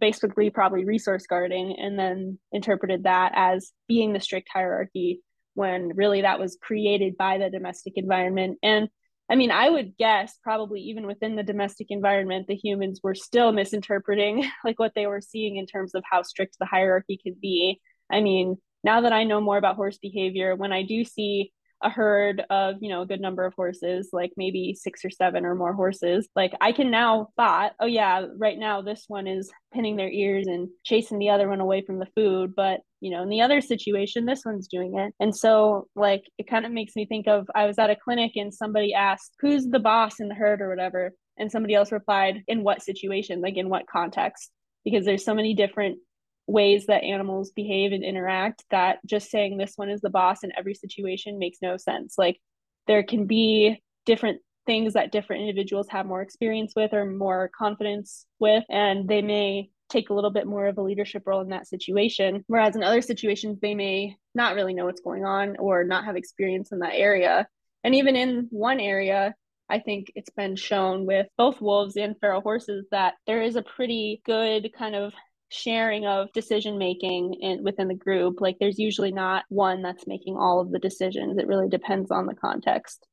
basically 0.00 0.50
probably 0.50 0.84
resource 0.84 1.26
guarding 1.26 1.76
and 1.78 1.98
then 1.98 2.38
interpreted 2.52 3.04
that 3.04 3.32
as 3.34 3.72
being 3.88 4.12
the 4.12 4.20
strict 4.20 4.48
hierarchy 4.52 5.20
when 5.54 5.92
really 5.94 6.22
that 6.22 6.40
was 6.40 6.58
created 6.60 7.16
by 7.16 7.38
the 7.38 7.48
domestic 7.48 7.94
environment 7.96 8.58
and 8.62 8.88
I 9.28 9.34
mean, 9.34 9.50
I 9.50 9.68
would 9.68 9.96
guess 9.96 10.38
probably 10.42 10.80
even 10.82 11.06
within 11.06 11.34
the 11.34 11.42
domestic 11.42 11.88
environment, 11.90 12.46
the 12.46 12.54
humans 12.54 13.00
were 13.02 13.14
still 13.14 13.50
misinterpreting 13.50 14.48
like 14.64 14.78
what 14.78 14.92
they 14.94 15.06
were 15.06 15.20
seeing 15.20 15.56
in 15.56 15.66
terms 15.66 15.94
of 15.94 16.04
how 16.08 16.22
strict 16.22 16.56
the 16.58 16.66
hierarchy 16.66 17.18
could 17.22 17.40
be. 17.40 17.80
I 18.10 18.20
mean, 18.20 18.56
now 18.84 19.00
that 19.02 19.12
I 19.12 19.24
know 19.24 19.40
more 19.40 19.58
about 19.58 19.76
horse 19.76 19.98
behavior, 19.98 20.54
when 20.54 20.72
I 20.72 20.82
do 20.82 21.04
see 21.04 21.52
a 21.82 21.90
herd 21.90 22.42
of, 22.48 22.76
you 22.80 22.88
know, 22.88 23.02
a 23.02 23.06
good 23.06 23.20
number 23.20 23.44
of 23.44 23.52
horses, 23.54 24.08
like 24.12 24.32
maybe 24.36 24.74
six 24.74 25.04
or 25.04 25.10
seven 25.10 25.44
or 25.44 25.54
more 25.54 25.74
horses, 25.74 26.26
like 26.34 26.54
I 26.60 26.72
can 26.72 26.90
now 26.90 27.28
spot, 27.32 27.72
oh 27.80 27.86
yeah, 27.86 28.24
right 28.38 28.58
now 28.58 28.80
this 28.80 29.04
one 29.08 29.26
is 29.26 29.50
pinning 29.74 29.96
their 29.96 30.08
ears 30.08 30.46
and 30.46 30.68
chasing 30.84 31.18
the 31.18 31.28
other 31.28 31.48
one 31.48 31.60
away 31.60 31.82
from 31.84 31.98
the 31.98 32.08
food. 32.16 32.54
But, 32.56 32.80
you 33.00 33.10
know, 33.10 33.22
in 33.22 33.28
the 33.28 33.42
other 33.42 33.60
situation, 33.60 34.24
this 34.24 34.42
one's 34.44 34.68
doing 34.68 34.96
it. 34.96 35.12
And 35.20 35.36
so 35.36 35.86
like 35.94 36.24
it 36.38 36.48
kind 36.48 36.64
of 36.64 36.72
makes 36.72 36.96
me 36.96 37.04
think 37.04 37.28
of 37.28 37.46
I 37.54 37.66
was 37.66 37.78
at 37.78 37.90
a 37.90 37.96
clinic 37.96 38.32
and 38.36 38.54
somebody 38.54 38.94
asked, 38.94 39.34
who's 39.40 39.66
the 39.66 39.78
boss 39.78 40.18
in 40.18 40.28
the 40.28 40.34
herd 40.34 40.62
or 40.62 40.70
whatever? 40.70 41.12
And 41.36 41.52
somebody 41.52 41.74
else 41.74 41.92
replied, 41.92 42.42
in 42.48 42.64
what 42.64 42.82
situation, 42.82 43.42
like 43.42 43.58
in 43.58 43.68
what 43.68 43.86
context? 43.86 44.50
Because 44.82 45.04
there's 45.04 45.26
so 45.26 45.34
many 45.34 45.52
different 45.52 45.98
ways 46.46 46.86
that 46.86 47.02
animals 47.02 47.50
behave 47.50 47.92
and 47.92 48.04
interact 48.04 48.64
that 48.70 48.98
just 49.04 49.30
saying 49.30 49.56
this 49.56 49.74
one 49.76 49.90
is 49.90 50.00
the 50.00 50.10
boss 50.10 50.44
in 50.44 50.52
every 50.56 50.74
situation 50.74 51.38
makes 51.38 51.58
no 51.60 51.76
sense. 51.76 52.14
Like 52.16 52.40
there 52.86 53.02
can 53.02 53.26
be 53.26 53.82
different 54.04 54.40
things 54.66 54.94
that 54.94 55.12
different 55.12 55.42
individuals 55.42 55.88
have 55.88 56.06
more 56.06 56.22
experience 56.22 56.72
with 56.76 56.92
or 56.92 57.06
more 57.06 57.50
confidence 57.56 58.26
with, 58.38 58.64
and 58.68 59.08
they 59.08 59.22
may 59.22 59.70
take 59.88 60.10
a 60.10 60.14
little 60.14 60.32
bit 60.32 60.46
more 60.46 60.66
of 60.66 60.78
a 60.78 60.82
leadership 60.82 61.22
role 61.26 61.40
in 61.40 61.50
that 61.50 61.68
situation. 61.68 62.44
Whereas 62.48 62.74
in 62.74 62.82
other 62.82 63.00
situations, 63.00 63.58
they 63.60 63.74
may 63.74 64.16
not 64.34 64.56
really 64.56 64.74
know 64.74 64.84
what's 64.84 65.00
going 65.00 65.24
on 65.24 65.56
or 65.58 65.84
not 65.84 66.04
have 66.04 66.16
experience 66.16 66.72
in 66.72 66.80
that 66.80 66.94
area. 66.94 67.46
And 67.84 67.94
even 67.94 68.16
in 68.16 68.48
one 68.50 68.80
area, 68.80 69.34
I 69.68 69.78
think 69.78 70.12
it's 70.14 70.30
been 70.30 70.56
shown 70.56 71.06
with 71.06 71.26
both 71.38 71.60
wolves 71.60 71.96
and 71.96 72.16
feral 72.20 72.40
horses 72.40 72.86
that 72.90 73.14
there 73.26 73.42
is 73.42 73.56
a 73.56 73.62
pretty 73.62 74.22
good 74.24 74.70
kind 74.76 74.94
of 74.94 75.12
sharing 75.48 76.06
of 76.06 76.32
decision 76.32 76.78
making 76.78 77.34
in 77.40 77.62
within 77.62 77.88
the 77.88 77.94
group 77.94 78.40
like 78.40 78.56
there's 78.58 78.78
usually 78.78 79.12
not 79.12 79.44
one 79.48 79.82
that's 79.82 80.06
making 80.06 80.36
all 80.36 80.60
of 80.60 80.70
the 80.70 80.78
decisions 80.78 81.38
it 81.38 81.46
really 81.46 81.68
depends 81.68 82.10
on 82.10 82.26
the 82.26 82.34
context 82.34 83.06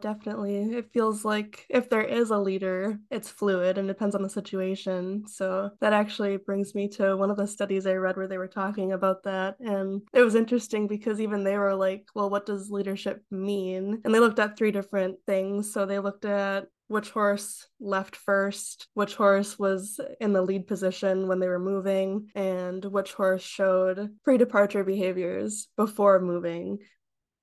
Definitely. 0.00 0.74
It 0.74 0.92
feels 0.92 1.24
like 1.24 1.66
if 1.68 1.90
there 1.90 2.02
is 2.02 2.30
a 2.30 2.38
leader, 2.38 2.98
it's 3.10 3.28
fluid 3.28 3.78
and 3.78 3.88
depends 3.88 4.14
on 4.14 4.22
the 4.22 4.30
situation. 4.30 5.24
So 5.26 5.70
that 5.80 5.92
actually 5.92 6.36
brings 6.36 6.74
me 6.74 6.88
to 6.90 7.16
one 7.16 7.30
of 7.30 7.36
the 7.36 7.48
studies 7.48 7.86
I 7.86 7.94
read 7.94 8.16
where 8.16 8.28
they 8.28 8.38
were 8.38 8.46
talking 8.48 8.92
about 8.92 9.24
that. 9.24 9.56
And 9.58 10.02
it 10.12 10.22
was 10.22 10.36
interesting 10.36 10.86
because 10.86 11.20
even 11.20 11.42
they 11.42 11.58
were 11.58 11.74
like, 11.74 12.06
well, 12.14 12.30
what 12.30 12.46
does 12.46 12.70
leadership 12.70 13.24
mean? 13.30 14.00
And 14.04 14.14
they 14.14 14.20
looked 14.20 14.38
at 14.38 14.56
three 14.56 14.70
different 14.70 15.16
things. 15.26 15.72
So 15.72 15.84
they 15.84 15.98
looked 15.98 16.24
at 16.24 16.68
which 16.88 17.10
horse 17.10 17.68
left 17.78 18.16
first, 18.16 18.88
which 18.94 19.14
horse 19.14 19.58
was 19.58 20.00
in 20.20 20.32
the 20.32 20.42
lead 20.42 20.66
position 20.66 21.28
when 21.28 21.38
they 21.38 21.48
were 21.48 21.58
moving, 21.58 22.30
and 22.34 22.84
which 22.84 23.12
horse 23.12 23.42
showed 23.42 24.10
pre 24.24 24.36
departure 24.36 24.84
behaviors 24.84 25.68
before 25.76 26.20
moving, 26.20 26.78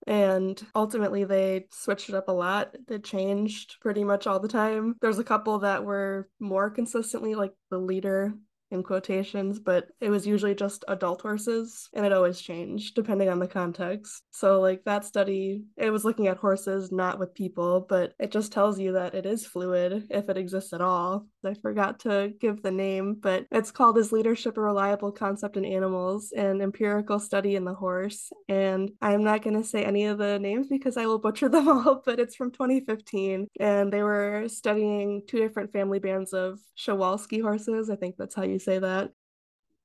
and 0.08 0.62
ultimately, 0.76 1.24
they 1.24 1.66
switched 1.72 2.10
it 2.10 2.16
up 2.16 2.28
a 2.28 2.32
lot. 2.32 2.76
It 2.90 3.04
changed 3.04 3.78
pretty 3.82 4.04
much 4.04 4.28
all 4.28 4.40
the 4.40 4.48
time. 4.48 4.96
There's 5.02 5.20
a 5.20 5.24
couple 5.24 5.60
that 5.60 5.84
were 5.84 6.30
more 6.40 6.70
consistently 6.70 7.34
like 7.34 7.54
the 7.72 7.80
leader 7.80 8.36
in 8.76 8.84
quotations, 8.84 9.60
but 9.60 9.88
it 10.00 10.10
was 10.10 10.28
usually 10.28 10.54
just 10.54 10.86
adult 10.88 11.22
horses 11.22 11.90
and 11.94 12.06
it 12.06 12.14
always 12.14 12.40
changed 12.40 12.94
depending 12.96 13.30
on 13.30 13.40
the 13.40 13.48
context. 13.48 14.24
So, 14.32 14.62
like 14.62 14.84
that 14.86 15.06
study, 15.06 15.64
it 15.78 15.90
was 15.90 16.06
looking 16.06 16.28
at 16.28 16.38
horses, 16.38 16.92
not 16.92 17.18
with 17.18 17.34
people, 17.34 17.86
but 17.90 18.14
it 18.20 18.32
just 18.32 18.52
tells 18.52 18.80
you 18.80 18.94
that 18.94 19.16
it 19.16 19.26
is 19.26 19.48
fluid 19.48 20.08
if 20.10 20.30
it 20.30 20.38
exists 20.38 20.74
at 20.74 20.82
all. 20.82 21.26
I 21.46 21.54
forgot 21.54 22.00
to 22.02 22.34
give 22.40 22.62
the 22.62 22.72
name, 22.72 23.18
but 23.20 23.46
it's 23.52 23.72
called 23.72 23.98
Is 23.98 24.12
Leadership 24.12 24.58
a 24.58 24.62
Reliable 24.62 25.12
Concept 25.12 25.58
in 25.58 25.66
Animals? 25.66 26.32
An 26.36 26.62
Empirical 26.62 27.20
Study 27.20 27.56
in 27.56 27.66
the 27.66 27.74
Horse. 27.74 28.32
And 28.50 28.92
I'm 29.02 29.24
not 29.24 29.42
going 29.42 29.56
to 29.56 29.68
say 29.68 29.84
any 29.84 30.06
of 30.06 30.18
the 30.18 30.40
names 30.40 30.68
because 30.68 30.98
I 30.98 31.06
will 31.06 31.20
butcher 31.20 31.50
them 31.50 31.68
all, 31.70 32.02
but 32.06 32.20
it's 32.20 32.36
from 32.36 32.52
2015. 32.52 33.48
And 33.60 33.94
they 33.94 34.04
were 34.04 34.46
studying 34.48 35.22
two 35.28 35.40
different 35.40 35.72
family 35.72 36.00
bands 36.00 36.34
of 36.34 36.60
Przewalski 36.78 37.42
horses. 37.42 37.90
I 37.90 37.96
think 37.96 38.16
that's 38.18 38.36
how 38.36 38.44
you 38.44 38.60
say 38.66 38.80
that. 38.80 39.12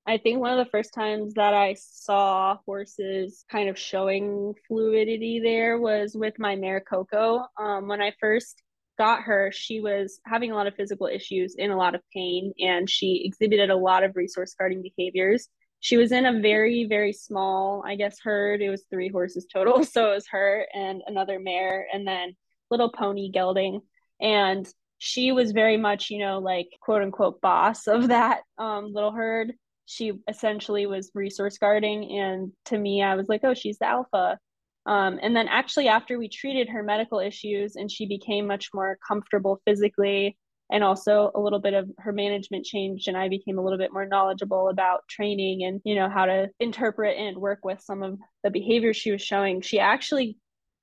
I 0.06 0.18
think 0.18 0.40
one 0.40 0.58
of 0.58 0.64
the 0.64 0.70
first 0.70 0.92
times 0.94 1.34
that 1.34 1.54
I 1.54 1.76
saw 1.78 2.56
horses 2.66 3.44
kind 3.50 3.68
of 3.68 3.78
showing 3.78 4.54
fluidity 4.66 5.40
there 5.40 5.78
was 5.78 6.16
with 6.16 6.38
my 6.38 6.56
mare 6.56 6.80
Coco. 6.80 7.44
Um, 7.58 7.86
when 7.86 8.00
I 8.00 8.12
first 8.18 8.62
got 8.98 9.22
her, 9.22 9.52
she 9.52 9.80
was 9.80 10.20
having 10.26 10.50
a 10.50 10.54
lot 10.54 10.66
of 10.66 10.74
physical 10.74 11.06
issues, 11.06 11.54
in 11.56 11.70
a 11.70 11.76
lot 11.76 11.94
of 11.94 12.00
pain, 12.12 12.52
and 12.58 12.88
she 12.88 13.22
exhibited 13.24 13.70
a 13.70 13.76
lot 13.76 14.02
of 14.02 14.16
resource 14.16 14.54
guarding 14.58 14.82
behaviors. 14.82 15.48
She 15.80 15.96
was 15.96 16.12
in 16.12 16.26
a 16.26 16.40
very, 16.40 16.86
very 16.86 17.12
small, 17.12 17.82
I 17.86 17.94
guess, 17.96 18.18
herd. 18.22 18.60
It 18.60 18.68
was 18.68 18.84
three 18.90 19.10
horses 19.10 19.46
total. 19.52 19.84
So 19.84 20.10
it 20.10 20.14
was 20.16 20.26
her 20.30 20.66
and 20.74 21.02
another 21.06 21.38
mare, 21.38 21.86
and 21.92 22.06
then 22.06 22.36
little 22.70 22.90
pony 22.90 23.30
gelding. 23.30 23.80
And 24.20 24.66
she 25.00 25.32
was 25.32 25.52
very 25.52 25.78
much, 25.78 26.10
you 26.10 26.18
know, 26.18 26.38
like 26.38 26.68
quote 26.82 27.00
unquote 27.02 27.40
boss 27.40 27.86
of 27.86 28.08
that 28.08 28.42
um, 28.58 28.92
little 28.92 29.12
herd. 29.12 29.54
She 29.86 30.12
essentially 30.28 30.86
was 30.86 31.10
resource 31.14 31.56
guarding. 31.56 32.18
And 32.18 32.52
to 32.66 32.76
me, 32.76 33.02
I 33.02 33.16
was 33.16 33.26
like, 33.26 33.40
oh, 33.42 33.54
she's 33.54 33.78
the 33.78 33.86
alpha. 33.86 34.38
Um, 34.84 35.18
and 35.22 35.34
then 35.34 35.48
actually, 35.48 35.88
after 35.88 36.18
we 36.18 36.28
treated 36.28 36.68
her 36.68 36.82
medical 36.82 37.18
issues 37.18 37.76
and 37.76 37.90
she 37.90 38.06
became 38.06 38.46
much 38.46 38.68
more 38.74 38.98
comfortable 39.06 39.62
physically, 39.66 40.36
and 40.70 40.84
also 40.84 41.30
a 41.34 41.40
little 41.40 41.60
bit 41.60 41.74
of 41.74 41.90
her 41.98 42.12
management 42.12 42.66
changed, 42.66 43.08
and 43.08 43.16
I 43.16 43.28
became 43.30 43.58
a 43.58 43.62
little 43.62 43.78
bit 43.78 43.94
more 43.94 44.06
knowledgeable 44.06 44.68
about 44.68 45.08
training 45.08 45.64
and 45.64 45.80
you 45.84 45.94
know 45.94 46.10
how 46.10 46.26
to 46.26 46.48
interpret 46.60 47.16
and 47.16 47.38
work 47.38 47.60
with 47.64 47.80
some 47.80 48.02
of 48.02 48.18
the 48.44 48.50
behavior 48.50 48.92
she 48.92 49.12
was 49.12 49.22
showing. 49.22 49.62
She 49.62 49.80
actually 49.80 50.36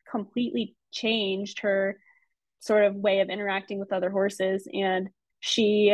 completely 0.10 0.76
changed 0.92 1.60
her 1.60 1.98
sort 2.60 2.86
of 2.86 2.96
way 2.96 3.20
of 3.20 3.30
interacting 3.30 3.80
with 3.80 3.94
other 3.94 4.10
horses. 4.10 4.68
And 4.74 5.10
she 5.40 5.94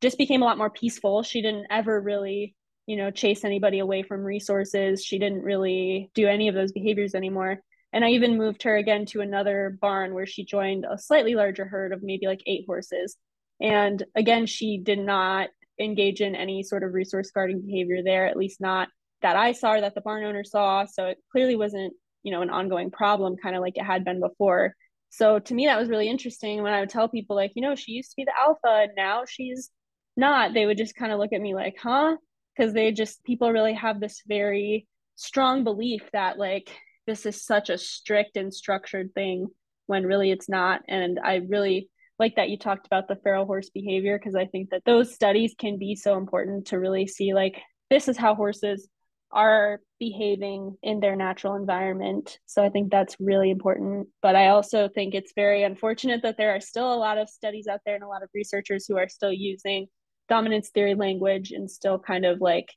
just 0.00 0.18
became 0.18 0.42
a 0.42 0.44
lot 0.44 0.58
more 0.58 0.70
peaceful. 0.70 1.22
She 1.22 1.42
didn't 1.42 1.66
ever 1.70 2.00
really 2.00 2.54
you 2.86 2.96
know 2.96 3.10
chase 3.10 3.44
anybody 3.44 3.80
away 3.80 4.02
from 4.02 4.22
resources. 4.22 5.04
She 5.04 5.18
didn't 5.18 5.42
really 5.42 6.10
do 6.14 6.26
any 6.28 6.48
of 6.48 6.54
those 6.54 6.72
behaviors 6.72 7.14
anymore. 7.14 7.60
And 7.92 8.04
i 8.04 8.10
even 8.10 8.36
moved 8.36 8.62
her 8.64 8.76
again 8.76 9.06
to 9.06 9.20
another 9.20 9.78
barn 9.80 10.14
where 10.14 10.26
she 10.26 10.44
joined 10.44 10.84
a 10.84 10.98
slightly 10.98 11.34
larger 11.34 11.64
herd 11.64 11.92
of 11.92 12.02
maybe 12.02 12.26
like 12.26 12.42
eight 12.46 12.64
horses. 12.66 13.16
And 13.60 14.02
again 14.14 14.46
she 14.46 14.78
did 14.78 14.98
not 14.98 15.48
engage 15.80 16.20
in 16.20 16.34
any 16.34 16.62
sort 16.62 16.84
of 16.84 16.94
resource 16.94 17.30
guarding 17.30 17.60
behavior 17.60 18.02
there 18.02 18.26
at 18.26 18.36
least 18.36 18.62
not 18.62 18.88
that 19.20 19.36
i 19.36 19.52
saw 19.52 19.72
or 19.74 19.80
that 19.82 19.94
the 19.94 20.00
barn 20.00 20.24
owner 20.24 20.44
saw. 20.44 20.84
So 20.86 21.06
it 21.06 21.18
clearly 21.32 21.56
wasn't 21.56 21.92
you 22.22 22.32
know 22.32 22.42
an 22.42 22.50
ongoing 22.50 22.90
problem 22.90 23.36
kind 23.36 23.56
of 23.56 23.62
like 23.62 23.76
it 23.76 23.84
had 23.84 24.04
been 24.04 24.20
before 24.20 24.74
so 25.10 25.38
to 25.38 25.54
me, 25.54 25.66
that 25.66 25.78
was 25.78 25.88
really 25.88 26.08
interesting 26.08 26.62
when 26.62 26.72
I 26.72 26.80
would 26.80 26.90
tell 26.90 27.08
people, 27.08 27.36
like, 27.36 27.52
you 27.54 27.62
know, 27.62 27.74
she 27.74 27.92
used 27.92 28.10
to 28.10 28.16
be 28.16 28.24
the 28.24 28.38
alpha 28.38 28.82
and 28.84 28.92
now 28.96 29.24
she's 29.26 29.70
not. 30.16 30.54
They 30.54 30.66
would 30.66 30.78
just 30.78 30.94
kind 30.94 31.12
of 31.12 31.18
look 31.18 31.32
at 31.32 31.40
me 31.40 31.54
like, 31.54 31.76
huh? 31.82 32.16
Because 32.56 32.72
they 32.72 32.92
just, 32.92 33.24
people 33.24 33.52
really 33.52 33.74
have 33.74 34.00
this 34.00 34.22
very 34.26 34.86
strong 35.14 35.64
belief 35.64 36.02
that, 36.12 36.38
like, 36.38 36.70
this 37.06 37.26
is 37.26 37.44
such 37.44 37.70
a 37.70 37.78
strict 37.78 38.36
and 38.36 38.52
structured 38.52 39.14
thing 39.14 39.46
when 39.86 40.04
really 40.04 40.30
it's 40.30 40.48
not. 40.48 40.82
And 40.88 41.18
I 41.22 41.36
really 41.36 41.88
like 42.18 42.36
that 42.36 42.48
you 42.48 42.58
talked 42.58 42.86
about 42.86 43.08
the 43.08 43.16
feral 43.16 43.46
horse 43.46 43.70
behavior 43.70 44.18
because 44.18 44.34
I 44.34 44.46
think 44.46 44.70
that 44.70 44.82
those 44.86 45.14
studies 45.14 45.54
can 45.58 45.78
be 45.78 45.94
so 45.94 46.16
important 46.16 46.68
to 46.68 46.78
really 46.78 47.06
see, 47.06 47.34
like, 47.34 47.60
this 47.90 48.08
is 48.08 48.16
how 48.16 48.34
horses 48.34 48.88
are 49.32 49.80
behaving 49.98 50.76
in 50.82 51.00
their 51.00 51.16
natural 51.16 51.56
environment. 51.56 52.38
So 52.46 52.62
I 52.62 52.68
think 52.68 52.90
that's 52.90 53.16
really 53.18 53.50
important. 53.50 54.08
But 54.22 54.36
I 54.36 54.48
also 54.48 54.88
think 54.88 55.14
it's 55.14 55.32
very 55.34 55.62
unfortunate 55.62 56.22
that 56.22 56.36
there 56.36 56.54
are 56.54 56.60
still 56.60 56.92
a 56.92 56.96
lot 56.96 57.18
of 57.18 57.28
studies 57.28 57.66
out 57.66 57.80
there 57.84 57.94
and 57.94 58.04
a 58.04 58.08
lot 58.08 58.22
of 58.22 58.30
researchers 58.34 58.86
who 58.86 58.96
are 58.96 59.08
still 59.08 59.32
using 59.32 59.86
dominance 60.28 60.70
theory 60.70 60.94
language 60.94 61.52
and 61.52 61.70
still 61.70 61.98
kind 61.98 62.24
of 62.24 62.40
like 62.40 62.72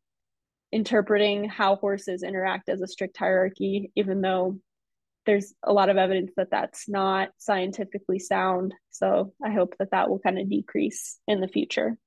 interpreting 0.72 1.50
how 1.50 1.76
horses 1.76 2.24
interact 2.24 2.70
as 2.70 2.82
a 2.82 2.88
strict 2.88 3.18
hierarchy, 3.18 3.92
even 3.96 4.22
though 4.22 4.60
there's 5.26 5.54
a 5.64 5.74
lot 5.74 5.90
of 5.90 5.98
evidence 5.98 6.32
that 6.38 6.52
that's 6.52 6.88
not 6.88 7.30
scientifically 7.38 8.20
sound. 8.20 8.74
So 8.90 9.34
I 9.44 9.52
hope 9.52 9.76
that 9.80 9.92
that 9.92 10.10
will 10.10 10.20
kind 10.20 10.40
of 10.40 10.50
decrease 10.50 11.20
in 11.28 11.42
the 11.42 11.48
future 11.48 11.98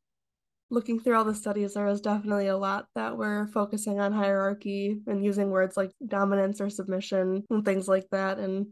looking 0.73 0.99
through 0.99 1.17
all 1.17 1.25
the 1.25 1.35
studies, 1.35 1.75
there 1.75 1.85
was 1.85 2.01
definitely 2.01 2.47
a 2.47 2.57
lot 2.57 2.87
that 2.95 3.17
were 3.17 3.47
focusing 3.53 4.01
on 4.01 4.11
hierarchy 4.11 4.99
and 5.07 5.23
using 5.23 5.51
words 5.51 5.77
like 5.77 5.93
dominance 6.05 6.63
or 6.63 6.71
submission 6.71 7.45
and 7.51 7.65
things 7.65 7.87
like 7.87 8.09
that. 8.11 8.39
And 8.39 8.69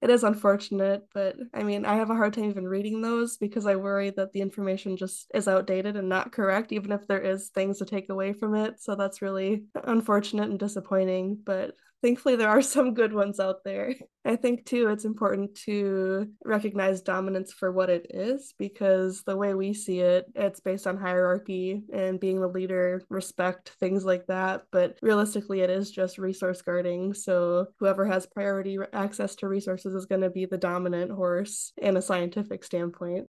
it 0.00 0.10
is 0.10 0.22
unfortunate, 0.22 1.02
but 1.12 1.34
I 1.52 1.64
mean, 1.64 1.84
I 1.84 1.96
have 1.96 2.10
a 2.10 2.14
hard 2.14 2.34
time 2.34 2.44
even 2.44 2.68
reading 2.68 3.02
those 3.02 3.36
because 3.36 3.66
I 3.66 3.74
worry 3.76 4.10
that 4.10 4.32
the 4.32 4.42
information 4.42 4.96
just 4.96 5.30
is 5.34 5.48
outdated 5.48 5.96
and 5.96 6.08
not 6.08 6.30
correct, 6.30 6.72
even 6.72 6.92
if 6.92 7.06
there 7.08 7.22
is 7.22 7.48
things 7.48 7.78
to 7.78 7.84
take 7.84 8.10
away 8.10 8.32
from 8.32 8.54
it. 8.54 8.80
So 8.80 8.94
that's 8.94 9.22
really 9.22 9.64
unfortunate 9.82 10.50
and 10.50 10.58
disappointing. 10.58 11.38
But 11.42 11.74
thankfully 12.04 12.36
there 12.36 12.50
are 12.50 12.60
some 12.60 12.92
good 12.92 13.14
ones 13.14 13.40
out 13.40 13.64
there. 13.64 13.94
I 14.26 14.36
think 14.36 14.66
too 14.66 14.88
it's 14.88 15.06
important 15.06 15.54
to 15.64 16.28
recognize 16.44 17.00
dominance 17.00 17.50
for 17.52 17.72
what 17.72 17.88
it 17.88 18.06
is 18.10 18.52
because 18.58 19.22
the 19.22 19.36
way 19.36 19.54
we 19.54 19.72
see 19.72 20.00
it, 20.00 20.26
it's 20.34 20.60
based 20.60 20.86
on 20.86 20.98
hierarchy 20.98 21.82
and 21.92 22.20
being 22.20 22.40
the 22.40 22.48
leader, 22.48 23.02
respect, 23.08 23.70
things 23.80 24.04
like 24.04 24.26
that. 24.26 24.64
But 24.70 24.98
realistically, 25.00 25.60
it 25.60 25.70
is 25.70 25.90
just 25.90 26.18
resource 26.18 26.60
guarding. 26.60 27.14
So 27.14 27.68
whoever 27.78 28.04
has 28.04 28.26
priority 28.26 28.78
access 28.92 29.34
to 29.36 29.48
resources 29.48 29.94
is 29.94 30.04
going 30.04 30.22
to 30.22 30.30
be 30.30 30.44
the 30.44 30.58
dominant 30.58 31.10
horse 31.10 31.72
in 31.78 31.96
a 31.96 32.02
scientific 32.02 32.64
standpoint. 32.64 33.28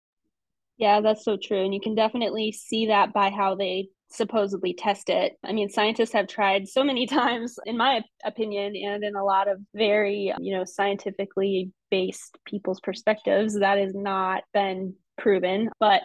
Yeah, 0.78 1.02
that's 1.02 1.24
so 1.24 1.38
true. 1.38 1.64
And 1.64 1.74
you 1.74 1.80
can 1.80 1.94
definitely 1.94 2.52
see 2.52 2.88
that 2.88 3.14
by 3.14 3.30
how 3.30 3.54
they 3.54 3.90
supposedly 4.14 4.74
test 4.74 5.10
it. 5.10 5.34
I 5.44 5.54
mean, 5.54 5.70
scientists 5.70 6.14
have 6.14 6.28
tried 6.28 6.68
so 6.68 6.84
many 6.84 7.06
times, 7.20 7.58
in 7.66 7.78
my 7.78 8.02
opinion, 8.24 8.76
and 8.76 9.04
in 9.04 9.16
a 9.16 9.24
lot 9.24 9.48
of 9.48 9.60
very, 9.74 10.34
you 10.40 10.56
know, 10.56 10.64
scientifically 10.64 11.72
based 11.90 12.38
people's 12.46 12.80
perspectives, 12.80 13.60
that 13.60 13.78
has 13.78 13.94
not 13.94 14.44
been 14.54 14.96
proven. 15.18 15.70
But 15.80 16.02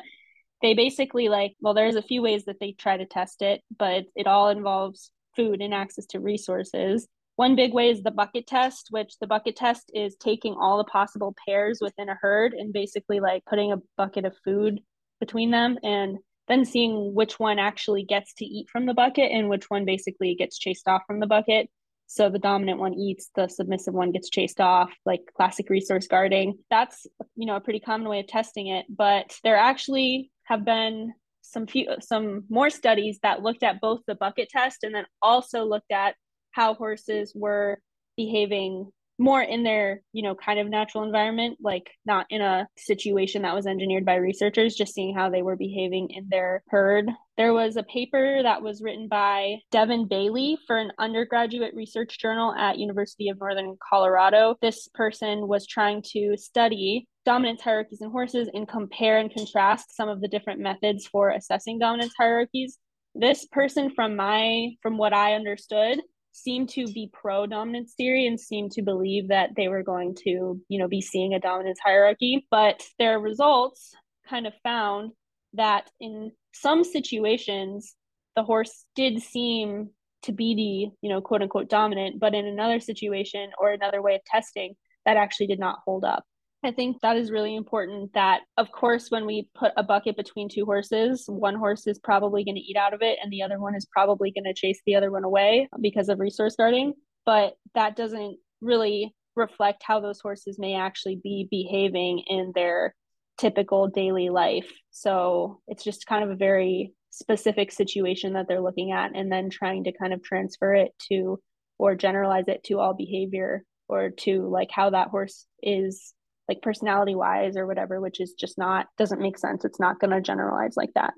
they 0.62 0.74
basically 0.74 1.28
like, 1.28 1.54
well, 1.60 1.74
there's 1.74 1.96
a 1.96 2.02
few 2.02 2.22
ways 2.22 2.46
that 2.46 2.56
they 2.60 2.72
try 2.72 2.96
to 2.96 3.06
test 3.06 3.42
it, 3.42 3.62
but 3.78 4.04
it 4.16 4.26
all 4.26 4.48
involves 4.48 5.10
food 5.36 5.60
and 5.60 5.72
access 5.72 6.06
to 6.06 6.20
resources. 6.20 7.06
One 7.36 7.54
big 7.54 7.72
way 7.72 7.90
is 7.90 8.02
the 8.02 8.10
bucket 8.10 8.48
test, 8.48 8.88
which 8.90 9.14
the 9.20 9.28
bucket 9.28 9.54
test 9.54 9.92
is 9.94 10.16
taking 10.16 10.54
all 10.54 10.78
the 10.78 10.90
possible 10.90 11.36
pairs 11.46 11.78
within 11.80 12.08
a 12.08 12.18
herd 12.20 12.52
and 12.52 12.72
basically 12.72 13.20
like 13.20 13.44
putting 13.44 13.70
a 13.70 13.80
bucket 13.96 14.24
of 14.24 14.36
food 14.44 14.80
between 15.20 15.52
them 15.52 15.78
and 15.84 16.18
then 16.48 16.64
seeing 16.64 17.14
which 17.14 17.38
one 17.38 17.58
actually 17.58 18.04
gets 18.04 18.34
to 18.34 18.44
eat 18.44 18.68
from 18.70 18.86
the 18.86 18.94
bucket 18.94 19.30
and 19.30 19.48
which 19.48 19.66
one 19.68 19.84
basically 19.84 20.34
gets 20.34 20.58
chased 20.58 20.88
off 20.88 21.02
from 21.06 21.20
the 21.20 21.26
bucket. 21.26 21.68
So 22.06 22.30
the 22.30 22.38
dominant 22.38 22.78
one 22.78 22.94
eats, 22.94 23.30
the 23.34 23.48
submissive 23.48 23.92
one 23.92 24.12
gets 24.12 24.30
chased 24.30 24.60
off, 24.60 24.90
like 25.04 25.20
classic 25.36 25.68
resource 25.68 26.06
guarding. 26.06 26.58
That's 26.70 27.06
you 27.36 27.46
know 27.46 27.56
a 27.56 27.60
pretty 27.60 27.80
common 27.80 28.08
way 28.08 28.20
of 28.20 28.26
testing 28.26 28.68
it, 28.68 28.86
but 28.88 29.38
there 29.44 29.56
actually 29.56 30.30
have 30.44 30.64
been 30.64 31.12
some 31.42 31.66
few 31.66 31.86
some 32.00 32.44
more 32.48 32.70
studies 32.70 33.18
that 33.22 33.42
looked 33.42 33.62
at 33.62 33.80
both 33.80 34.00
the 34.06 34.14
bucket 34.14 34.48
test 34.48 34.84
and 34.84 34.94
then 34.94 35.04
also 35.20 35.64
looked 35.64 35.92
at 35.92 36.14
how 36.52 36.74
horses 36.74 37.32
were 37.34 37.78
behaving 38.16 38.90
more 39.18 39.42
in 39.42 39.64
their 39.64 40.00
you 40.12 40.22
know 40.22 40.34
kind 40.34 40.60
of 40.60 40.68
natural 40.68 41.02
environment 41.04 41.58
like 41.60 41.90
not 42.06 42.26
in 42.30 42.40
a 42.40 42.66
situation 42.76 43.42
that 43.42 43.54
was 43.54 43.66
engineered 43.66 44.04
by 44.04 44.14
researchers 44.14 44.76
just 44.76 44.94
seeing 44.94 45.14
how 45.14 45.28
they 45.28 45.42
were 45.42 45.56
behaving 45.56 46.08
in 46.10 46.28
their 46.28 46.62
herd. 46.68 47.08
There 47.36 47.52
was 47.52 47.76
a 47.76 47.82
paper 47.82 48.42
that 48.42 48.62
was 48.62 48.82
written 48.82 49.08
by 49.08 49.56
devin 49.70 50.06
bailey 50.08 50.58
for 50.66 50.76
an 50.78 50.92
undergraduate 50.98 51.74
research 51.74 52.18
journal 52.18 52.54
at 52.54 52.78
university 52.78 53.28
of 53.28 53.38
northern 53.40 53.76
colorado. 53.88 54.56
This 54.62 54.88
person 54.94 55.48
was 55.48 55.66
trying 55.66 56.02
to 56.12 56.36
study 56.36 57.08
dominance 57.24 57.60
hierarchies 57.60 58.00
in 58.00 58.10
horses 58.10 58.48
and 58.54 58.66
compare 58.68 59.18
and 59.18 59.32
contrast 59.32 59.94
some 59.94 60.08
of 60.08 60.20
the 60.20 60.28
different 60.28 60.60
methods 60.60 61.06
for 61.06 61.30
assessing 61.30 61.78
dominance 61.78 62.14
hierarchies. 62.16 62.78
This 63.14 63.46
person 63.46 63.90
from 63.94 64.14
my 64.16 64.70
from 64.82 64.96
what 64.96 65.12
i 65.12 65.34
understood 65.34 66.00
seemed 66.42 66.68
to 66.70 66.86
be 66.86 67.10
pro 67.12 67.46
dominance 67.46 67.94
theory 67.96 68.26
and 68.26 68.40
seemed 68.40 68.72
to 68.72 68.82
believe 68.82 69.28
that 69.28 69.50
they 69.56 69.68
were 69.68 69.82
going 69.82 70.14
to, 70.24 70.60
you 70.68 70.78
know, 70.78 70.88
be 70.88 71.00
seeing 71.00 71.34
a 71.34 71.40
dominance 71.40 71.78
hierarchy. 71.82 72.46
But 72.50 72.82
their 72.98 73.18
results 73.18 73.94
kind 74.28 74.46
of 74.46 74.54
found 74.62 75.12
that 75.54 75.90
in 76.00 76.32
some 76.54 76.84
situations, 76.84 77.94
the 78.36 78.42
horse 78.42 78.84
did 78.94 79.22
seem 79.22 79.90
to 80.22 80.32
be 80.32 80.54
the, 80.54 80.96
you 81.06 81.12
know, 81.12 81.20
quote 81.20 81.42
unquote 81.42 81.68
dominant, 81.68 82.20
but 82.20 82.34
in 82.34 82.46
another 82.46 82.80
situation 82.80 83.50
or 83.58 83.70
another 83.70 84.02
way 84.02 84.14
of 84.14 84.24
testing, 84.24 84.74
that 85.04 85.16
actually 85.16 85.46
did 85.46 85.58
not 85.58 85.78
hold 85.84 86.04
up. 86.04 86.24
I 86.64 86.72
think 86.72 87.00
that 87.02 87.16
is 87.16 87.30
really 87.30 87.54
important 87.54 88.12
that, 88.14 88.40
of 88.56 88.72
course, 88.72 89.10
when 89.10 89.26
we 89.26 89.48
put 89.54 89.72
a 89.76 89.84
bucket 89.84 90.16
between 90.16 90.48
two 90.48 90.64
horses, 90.64 91.24
one 91.28 91.54
horse 91.54 91.86
is 91.86 92.00
probably 92.00 92.44
going 92.44 92.56
to 92.56 92.60
eat 92.60 92.76
out 92.76 92.94
of 92.94 93.00
it 93.00 93.18
and 93.22 93.32
the 93.32 93.42
other 93.42 93.60
one 93.60 93.76
is 93.76 93.86
probably 93.86 94.32
going 94.32 94.44
to 94.44 94.54
chase 94.54 94.80
the 94.84 94.96
other 94.96 95.12
one 95.12 95.22
away 95.22 95.68
because 95.80 96.08
of 96.08 96.18
resource 96.18 96.56
guarding. 96.56 96.94
But 97.24 97.54
that 97.74 97.94
doesn't 97.94 98.38
really 98.60 99.14
reflect 99.36 99.84
how 99.86 100.00
those 100.00 100.20
horses 100.20 100.58
may 100.58 100.74
actually 100.74 101.20
be 101.22 101.46
behaving 101.48 102.24
in 102.26 102.50
their 102.56 102.94
typical 103.38 103.86
daily 103.86 104.28
life. 104.28 104.70
So 104.90 105.60
it's 105.68 105.84
just 105.84 106.06
kind 106.06 106.24
of 106.24 106.30
a 106.30 106.36
very 106.36 106.92
specific 107.10 107.70
situation 107.70 108.32
that 108.32 108.46
they're 108.48 108.60
looking 108.60 108.90
at 108.90 109.14
and 109.14 109.30
then 109.30 109.48
trying 109.48 109.84
to 109.84 109.92
kind 109.92 110.12
of 110.12 110.24
transfer 110.24 110.74
it 110.74 110.90
to 111.08 111.40
or 111.78 111.94
generalize 111.94 112.48
it 112.48 112.64
to 112.64 112.80
all 112.80 112.94
behavior 112.94 113.64
or 113.88 114.10
to 114.10 114.48
like 114.48 114.70
how 114.72 114.90
that 114.90 115.08
horse 115.08 115.46
is 115.62 116.14
like 116.48 116.62
personality 116.62 117.14
wise 117.14 117.56
or 117.56 117.66
whatever, 117.66 118.00
which 118.00 118.20
is 118.20 118.32
just 118.32 118.58
not 118.58 118.86
doesn't 118.96 119.20
make 119.20 119.38
sense. 119.38 119.64
It's 119.64 119.80
not 119.80 120.00
going 120.00 120.10
to 120.10 120.20
generalize 120.20 120.76
like 120.76 120.94
that. 120.94 121.14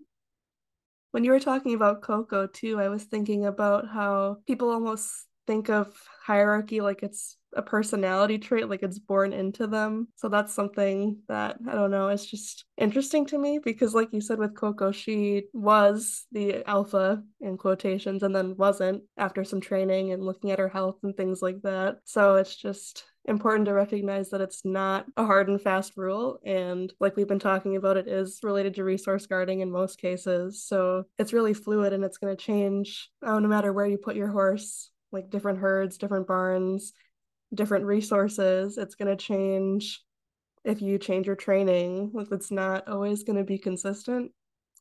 When 1.12 1.25
you 1.25 1.32
were 1.32 1.40
talking 1.40 1.75
about 1.75 2.02
Coco 2.02 2.46
too, 2.46 2.80
I 2.80 2.88
was 2.88 3.04
thinking 3.04 3.46
about 3.46 3.88
how 3.88 4.38
people 4.46 4.70
almost 4.70 5.26
think 5.46 5.68
of 5.68 5.92
hierarchy 6.25 6.80
like 6.80 7.02
it's 7.02 7.37
a 7.54 7.62
personality 7.62 8.38
trait, 8.38 8.68
like 8.68 8.84
it's 8.84 9.00
born 9.00 9.32
into 9.32 9.66
them. 9.66 10.06
So 10.14 10.28
that's 10.28 10.54
something 10.54 11.18
that 11.26 11.56
I 11.68 11.75
don't 11.75 11.90
know, 11.90 12.08
it's 12.08 12.26
just 12.26 12.64
interesting 12.76 13.26
to 13.26 13.38
me 13.38 13.58
because, 13.58 13.94
like 13.94 14.12
you 14.12 14.20
said 14.20 14.38
with 14.38 14.54
Coco, 14.54 14.92
she 14.92 15.44
was 15.52 16.26
the 16.30 16.62
alpha 16.68 17.25
in 17.40 17.58
quotations 17.58 18.22
and 18.22 18.34
then 18.34 18.56
wasn't 18.56 19.02
after 19.16 19.42
some 19.42 19.60
training 19.60 20.12
and 20.12 20.22
looking 20.22 20.52
at 20.52 20.60
her 20.60 20.68
health 20.68 20.99
and 21.02 21.16
things 21.16 21.42
like 21.42 21.60
that. 21.62 21.96
So 22.04 22.37
it's 22.37 22.54
just 22.54 23.04
important 23.26 23.66
to 23.66 23.74
recognize 23.74 24.30
that 24.30 24.40
it's 24.40 24.64
not 24.64 25.06
a 25.16 25.24
hard 25.24 25.48
and 25.48 25.60
fast 25.60 25.96
rule. 25.96 26.38
And 26.44 26.92
like 27.00 27.16
we've 27.16 27.28
been 27.28 27.38
talking 27.38 27.76
about, 27.76 27.96
it 27.96 28.08
is 28.08 28.40
related 28.42 28.74
to 28.74 28.84
resource 28.84 29.26
guarding 29.26 29.60
in 29.60 29.70
most 29.70 30.00
cases. 30.00 30.64
So 30.64 31.04
it's 31.18 31.32
really 31.32 31.54
fluid 31.54 31.92
and 31.92 32.04
it's 32.04 32.18
going 32.18 32.34
to 32.34 32.42
change 32.42 33.10
oh, 33.22 33.38
no 33.38 33.48
matter 33.48 33.72
where 33.72 33.86
you 33.86 33.98
put 33.98 34.16
your 34.16 34.28
horse, 34.28 34.90
like 35.12 35.30
different 35.30 35.58
herds, 35.58 35.98
different 35.98 36.26
barns, 36.26 36.92
different 37.52 37.84
resources. 37.84 38.78
It's 38.78 38.94
going 38.94 39.16
to 39.16 39.22
change 39.22 40.02
if 40.64 40.82
you 40.82 40.98
change 40.98 41.26
your 41.26 41.36
training. 41.36 42.10
Like 42.14 42.28
it's 42.32 42.50
not 42.50 42.88
always 42.88 43.22
going 43.22 43.38
to 43.38 43.44
be 43.44 43.58
consistent. 43.58 44.32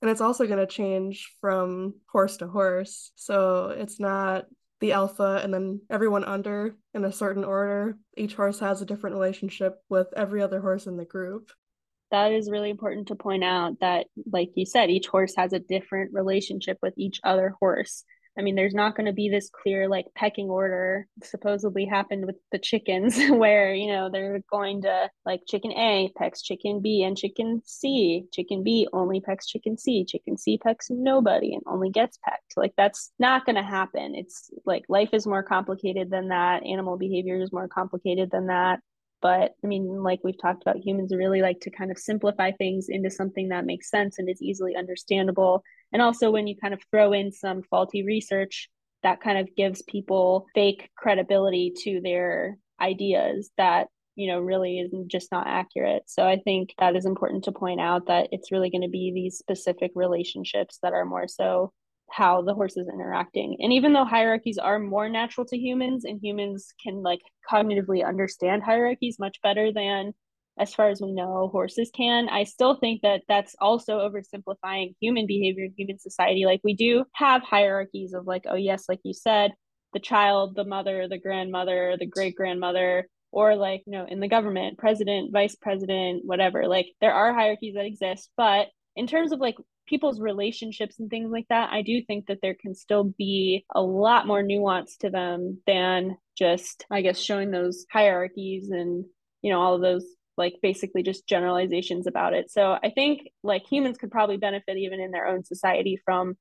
And 0.01 0.09
it's 0.09 0.21
also 0.21 0.47
going 0.47 0.59
to 0.59 0.65
change 0.65 1.35
from 1.41 1.95
horse 2.07 2.37
to 2.37 2.47
horse. 2.47 3.11
So 3.15 3.75
it's 3.77 3.99
not 3.99 4.45
the 4.79 4.93
alpha 4.93 5.41
and 5.43 5.53
then 5.53 5.81
everyone 5.89 6.23
under 6.23 6.75
in 6.93 7.05
a 7.05 7.11
certain 7.11 7.43
order. 7.43 7.97
Each 8.15 8.35
horse 8.35 8.59
has 8.59 8.81
a 8.81 8.85
different 8.85 9.15
relationship 9.15 9.79
with 9.89 10.07
every 10.15 10.41
other 10.41 10.61
horse 10.61 10.87
in 10.87 10.97
the 10.97 11.05
group. 11.05 11.51
That 12.11 12.31
is 12.31 12.49
really 12.49 12.71
important 12.71 13.09
to 13.09 13.15
point 13.15 13.43
out 13.43 13.79
that, 13.81 14.07
like 14.31 14.49
you 14.55 14.65
said, 14.65 14.89
each 14.89 15.07
horse 15.07 15.33
has 15.37 15.53
a 15.53 15.59
different 15.59 16.11
relationship 16.13 16.77
with 16.81 16.93
each 16.97 17.19
other 17.23 17.53
horse. 17.59 18.03
I 18.37 18.41
mean, 18.41 18.55
there's 18.55 18.73
not 18.73 18.95
going 18.95 19.07
to 19.07 19.13
be 19.13 19.29
this 19.29 19.49
clear 19.49 19.89
like 19.89 20.05
pecking 20.15 20.49
order 20.49 21.07
supposedly 21.23 21.85
happened 21.85 22.25
with 22.25 22.37
the 22.51 22.59
chickens 22.59 23.17
where, 23.29 23.73
you 23.73 23.91
know, 23.91 24.09
they're 24.09 24.41
going 24.51 24.83
to 24.83 25.09
like 25.25 25.41
chicken 25.47 25.71
A 25.73 26.11
pecks 26.17 26.41
chicken 26.41 26.79
B 26.81 27.03
and 27.03 27.17
chicken 27.17 27.61
C. 27.65 28.25
Chicken 28.31 28.63
B 28.63 28.87
only 28.93 29.19
pecks 29.19 29.47
chicken 29.47 29.77
C. 29.77 30.05
Chicken 30.05 30.37
C 30.37 30.57
pecks 30.57 30.87
nobody 30.89 31.53
and 31.53 31.63
only 31.65 31.89
gets 31.89 32.17
pecked. 32.23 32.53
Like 32.55 32.73
that's 32.77 33.11
not 33.19 33.45
going 33.45 33.55
to 33.55 33.63
happen. 33.63 34.15
It's 34.15 34.49
like 34.65 34.85
life 34.87 35.09
is 35.13 35.27
more 35.27 35.43
complicated 35.43 36.09
than 36.09 36.29
that. 36.29 36.65
Animal 36.65 36.97
behavior 36.97 37.41
is 37.41 37.51
more 37.51 37.67
complicated 37.67 38.31
than 38.31 38.47
that. 38.47 38.79
But 39.21 39.53
I 39.63 39.67
mean, 39.67 40.03
like 40.03 40.19
we've 40.23 40.41
talked 40.41 40.61
about, 40.61 40.77
humans 40.77 41.13
really 41.15 41.41
like 41.41 41.59
to 41.61 41.71
kind 41.71 41.91
of 41.91 41.97
simplify 41.97 42.51
things 42.51 42.87
into 42.89 43.09
something 43.09 43.49
that 43.49 43.65
makes 43.65 43.89
sense 43.89 44.19
and 44.19 44.29
is 44.29 44.41
easily 44.41 44.75
understandable. 44.75 45.63
And 45.91 46.01
also, 46.01 46.31
when 46.31 46.47
you 46.47 46.55
kind 46.55 46.73
of 46.73 46.81
throw 46.91 47.13
in 47.13 47.31
some 47.31 47.63
faulty 47.63 48.03
research, 48.03 48.69
that 49.03 49.21
kind 49.21 49.37
of 49.37 49.55
gives 49.55 49.81
people 49.83 50.47
fake 50.53 50.89
credibility 50.97 51.73
to 51.83 52.01
their 52.01 52.57
ideas 52.81 53.51
that 53.57 53.87
you 54.15 54.27
know 54.27 54.39
really 54.39 54.79
is 54.79 54.91
just 55.07 55.31
not 55.31 55.47
accurate 55.47 56.03
so 56.07 56.25
i 56.25 56.37
think 56.43 56.73
that 56.77 56.95
is 56.95 57.05
important 57.05 57.43
to 57.43 57.51
point 57.51 57.79
out 57.79 58.07
that 58.07 58.27
it's 58.31 58.51
really 58.51 58.69
going 58.69 58.81
to 58.81 58.89
be 58.89 59.11
these 59.13 59.37
specific 59.37 59.91
relationships 59.95 60.79
that 60.81 60.93
are 60.93 61.05
more 61.05 61.27
so 61.27 61.71
how 62.11 62.41
the 62.41 62.53
horse 62.53 62.77
is 62.77 62.87
interacting. 62.87 63.57
And 63.59 63.73
even 63.73 63.93
though 63.93 64.05
hierarchies 64.05 64.57
are 64.57 64.79
more 64.79 65.09
natural 65.09 65.45
to 65.47 65.57
humans 65.57 66.05
and 66.05 66.19
humans 66.21 66.73
can 66.83 67.01
like 67.01 67.21
cognitively 67.49 68.05
understand 68.05 68.63
hierarchies 68.63 69.17
much 69.19 69.41
better 69.41 69.71
than 69.71 70.13
as 70.59 70.73
far 70.73 70.89
as 70.89 71.01
we 71.01 71.11
know 71.11 71.49
horses 71.51 71.89
can 71.95 72.27
i 72.29 72.43
still 72.43 72.75
think 72.75 73.01
that 73.01 73.21
that's 73.27 73.55
also 73.59 73.99
oversimplifying 73.99 74.93
human 74.99 75.25
behavior 75.25 75.63
in 75.63 75.73
human 75.77 75.97
society 75.97 76.45
like 76.45 76.59
we 76.63 76.75
do 76.75 77.05
have 77.13 77.41
hierarchies 77.41 78.13
of 78.13 78.27
like 78.27 78.43
oh 78.47 78.55
yes 78.55 78.83
like 78.89 78.99
you 79.03 79.13
said 79.13 79.51
the 79.93 79.99
child 79.99 80.55
the 80.55 80.65
mother 80.65 81.07
the 81.07 81.17
grandmother 81.17 81.95
the 81.97 82.05
great 82.05 82.35
grandmother 82.35 83.07
or 83.31 83.55
like 83.55 83.81
you 83.85 83.93
know 83.93 84.05
in 84.05 84.19
the 84.19 84.27
government 84.27 84.77
president 84.77 85.31
vice 85.31 85.55
president 85.55 86.23
whatever 86.25 86.67
like 86.67 86.87
there 86.99 87.13
are 87.13 87.33
hierarchies 87.33 87.75
that 87.75 87.85
exist 87.85 88.29
but 88.35 88.67
in 88.95 89.07
terms 89.07 89.31
of 89.31 89.39
like 89.39 89.55
people's 89.89 90.21
relationships 90.21 90.99
and 90.99 91.09
things 91.09 91.31
like 91.31 91.47
that, 91.49 91.71
I 91.71 91.81
do 91.81 92.01
think 92.03 92.27
that 92.27 92.39
there 92.41 92.55
can 92.55 92.75
still 92.75 93.05
be 93.17 93.65
a 93.73 93.81
lot 93.81 94.27
more 94.27 94.43
nuance 94.43 94.95
to 94.97 95.09
them 95.09 95.59
than 95.65 96.17
just, 96.37 96.85
I 96.91 97.01
guess, 97.01 97.19
showing 97.19 97.51
those 97.51 97.85
hierarchies 97.91 98.69
and, 98.69 99.03
you 99.41 99.51
know, 99.51 99.59
all 99.59 99.75
of 99.75 99.81
those 99.81 100.05
like 100.37 100.55
basically 100.61 101.03
just 101.03 101.27
generalizations 101.27 102.07
about 102.07 102.33
it. 102.33 102.49
So 102.49 102.77
I 102.81 102.91
think 102.95 103.29
like 103.43 103.63
humans 103.69 103.97
could 103.97 104.11
probably 104.11 104.37
benefit 104.37 104.77
even 104.77 105.01
in 105.01 105.11
their 105.11 105.27
own 105.27 105.43
society 105.43 105.99
from 106.05 106.37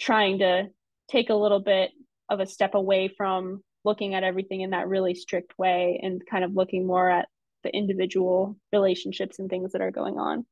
trying 0.00 0.38
to 0.38 0.68
take 1.10 1.28
a 1.28 1.34
little 1.34 1.60
bit 1.60 1.90
of 2.30 2.40
a 2.40 2.46
step 2.46 2.74
away 2.74 3.08
from 3.08 3.62
looking 3.84 4.14
at 4.14 4.24
everything 4.24 4.62
in 4.62 4.70
that 4.70 4.88
really 4.88 5.14
strict 5.14 5.58
way 5.58 6.00
and 6.02 6.22
kind 6.30 6.42
of 6.42 6.54
looking 6.54 6.86
more 6.86 7.10
at 7.10 7.28
the 7.64 7.70
individual 7.74 8.56
relationships 8.72 9.38
and 9.38 9.50
things 9.50 9.72
that 9.72 9.82
are 9.82 9.90
going 9.90 10.18
on. 10.18 10.46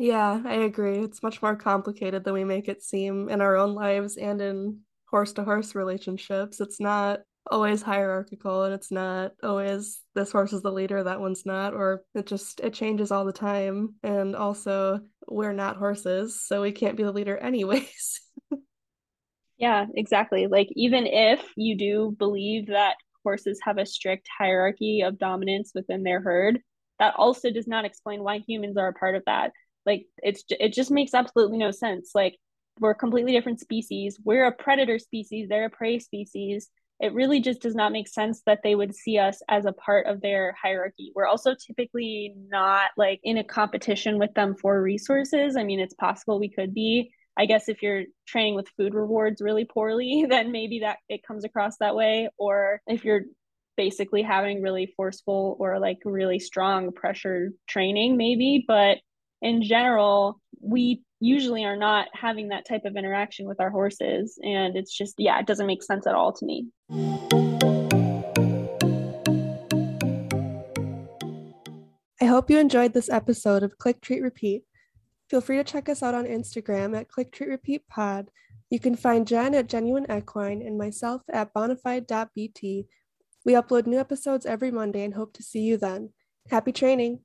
Yeah, 0.00 0.40
I 0.46 0.54
agree. 0.54 1.00
It's 1.00 1.22
much 1.22 1.42
more 1.42 1.54
complicated 1.54 2.24
than 2.24 2.32
we 2.32 2.42
make 2.42 2.68
it 2.68 2.82
seem 2.82 3.28
in 3.28 3.42
our 3.42 3.54
own 3.56 3.74
lives 3.74 4.16
and 4.16 4.40
in 4.40 4.80
horse 5.10 5.34
to 5.34 5.44
horse 5.44 5.74
relationships. 5.74 6.58
It's 6.58 6.80
not 6.80 7.20
always 7.50 7.82
hierarchical 7.82 8.64
and 8.64 8.72
it's 8.72 8.90
not 8.90 9.32
always 9.42 10.00
this 10.14 10.32
horse 10.32 10.54
is 10.54 10.62
the 10.62 10.72
leader, 10.72 11.02
that 11.04 11.20
one's 11.20 11.44
not, 11.44 11.74
or 11.74 12.02
it 12.14 12.26
just 12.26 12.60
it 12.60 12.72
changes 12.72 13.10
all 13.10 13.26
the 13.26 13.32
time. 13.32 13.94
And 14.02 14.34
also 14.34 15.00
we're 15.28 15.52
not 15.52 15.76
horses, 15.76 16.40
so 16.40 16.62
we 16.62 16.72
can't 16.72 16.96
be 16.96 17.02
the 17.02 17.12
leader 17.12 17.36
anyways. 17.36 18.20
yeah, 19.58 19.84
exactly. 19.94 20.46
Like 20.46 20.68
even 20.76 21.06
if 21.06 21.42
you 21.56 21.76
do 21.76 22.16
believe 22.18 22.68
that 22.68 22.96
horses 23.22 23.60
have 23.64 23.76
a 23.76 23.84
strict 23.84 24.28
hierarchy 24.38 25.02
of 25.02 25.18
dominance 25.18 25.72
within 25.74 26.04
their 26.04 26.22
herd, 26.22 26.58
that 26.98 27.16
also 27.16 27.50
does 27.50 27.66
not 27.68 27.84
explain 27.84 28.22
why 28.22 28.38
humans 28.38 28.78
are 28.78 28.88
a 28.88 28.94
part 28.94 29.14
of 29.14 29.24
that 29.26 29.52
like 29.86 30.06
it's 30.22 30.44
it 30.48 30.72
just 30.72 30.90
makes 30.90 31.14
absolutely 31.14 31.58
no 31.58 31.70
sense. 31.70 32.10
Like 32.14 32.36
we're 32.78 32.94
completely 32.94 33.32
different 33.32 33.60
species. 33.60 34.18
We're 34.24 34.46
a 34.46 34.52
predator 34.52 34.98
species. 34.98 35.48
They're 35.48 35.66
a 35.66 35.70
prey 35.70 35.98
species. 35.98 36.68
It 36.98 37.14
really 37.14 37.40
just 37.40 37.62
does 37.62 37.74
not 37.74 37.92
make 37.92 38.08
sense 38.08 38.42
that 38.44 38.60
they 38.62 38.74
would 38.74 38.94
see 38.94 39.18
us 39.18 39.40
as 39.48 39.64
a 39.64 39.72
part 39.72 40.06
of 40.06 40.20
their 40.20 40.54
hierarchy. 40.60 41.12
We're 41.14 41.26
also 41.26 41.54
typically 41.54 42.34
not 42.48 42.90
like 42.96 43.20
in 43.22 43.38
a 43.38 43.44
competition 43.44 44.18
with 44.18 44.34
them 44.34 44.54
for 44.54 44.82
resources. 44.82 45.56
I 45.56 45.64
mean, 45.64 45.80
it's 45.80 45.94
possible 45.94 46.38
we 46.38 46.50
could 46.50 46.74
be. 46.74 47.10
I 47.38 47.46
guess 47.46 47.68
if 47.70 47.82
you're 47.82 48.04
training 48.26 48.54
with 48.54 48.68
food 48.76 48.92
rewards 48.92 49.40
really 49.40 49.64
poorly, 49.64 50.26
then 50.28 50.52
maybe 50.52 50.80
that 50.80 50.98
it 51.08 51.22
comes 51.26 51.44
across 51.44 51.78
that 51.78 51.94
way. 51.94 52.28
Or 52.38 52.82
if 52.86 53.04
you're 53.04 53.22
basically 53.78 54.20
having 54.20 54.60
really 54.60 54.92
forceful 54.94 55.56
or 55.58 55.78
like 55.78 55.98
really 56.04 56.38
strong 56.38 56.92
pressure 56.92 57.52
training, 57.66 58.18
maybe. 58.18 58.62
But 58.66 58.98
in 59.42 59.62
general, 59.62 60.40
we 60.60 61.02
usually 61.20 61.64
are 61.64 61.76
not 61.76 62.08
having 62.14 62.48
that 62.48 62.66
type 62.66 62.84
of 62.84 62.96
interaction 62.96 63.46
with 63.46 63.60
our 63.60 63.70
horses. 63.70 64.38
And 64.42 64.76
it's 64.76 64.96
just, 64.96 65.14
yeah, 65.18 65.38
it 65.38 65.46
doesn't 65.46 65.66
make 65.66 65.82
sense 65.82 66.06
at 66.06 66.14
all 66.14 66.32
to 66.32 66.46
me. 66.46 66.66
I 72.22 72.26
hope 72.26 72.50
you 72.50 72.58
enjoyed 72.58 72.92
this 72.92 73.10
episode 73.10 73.62
of 73.62 73.78
Click 73.78 74.00
Treat 74.00 74.22
Repeat. 74.22 74.64
Feel 75.28 75.40
free 75.40 75.56
to 75.56 75.64
check 75.64 75.88
us 75.88 76.02
out 76.02 76.14
on 76.14 76.24
Instagram 76.24 76.98
at 76.98 77.08
Click 77.08 77.32
Treat 77.32 77.48
Repeat 77.48 77.86
Pod. 77.88 78.30
You 78.68 78.78
can 78.78 78.94
find 78.94 79.26
Jen 79.26 79.54
at 79.54 79.68
Genuine 79.68 80.06
Equine 80.10 80.62
and 80.62 80.78
myself 80.78 81.22
at 81.32 81.52
bonafide.bt. 81.52 82.86
We 83.44 83.52
upload 83.52 83.86
new 83.86 83.98
episodes 83.98 84.46
every 84.46 84.70
Monday 84.70 85.02
and 85.02 85.14
hope 85.14 85.32
to 85.34 85.42
see 85.42 85.60
you 85.60 85.76
then. 85.76 86.10
Happy 86.50 86.72
training! 86.72 87.18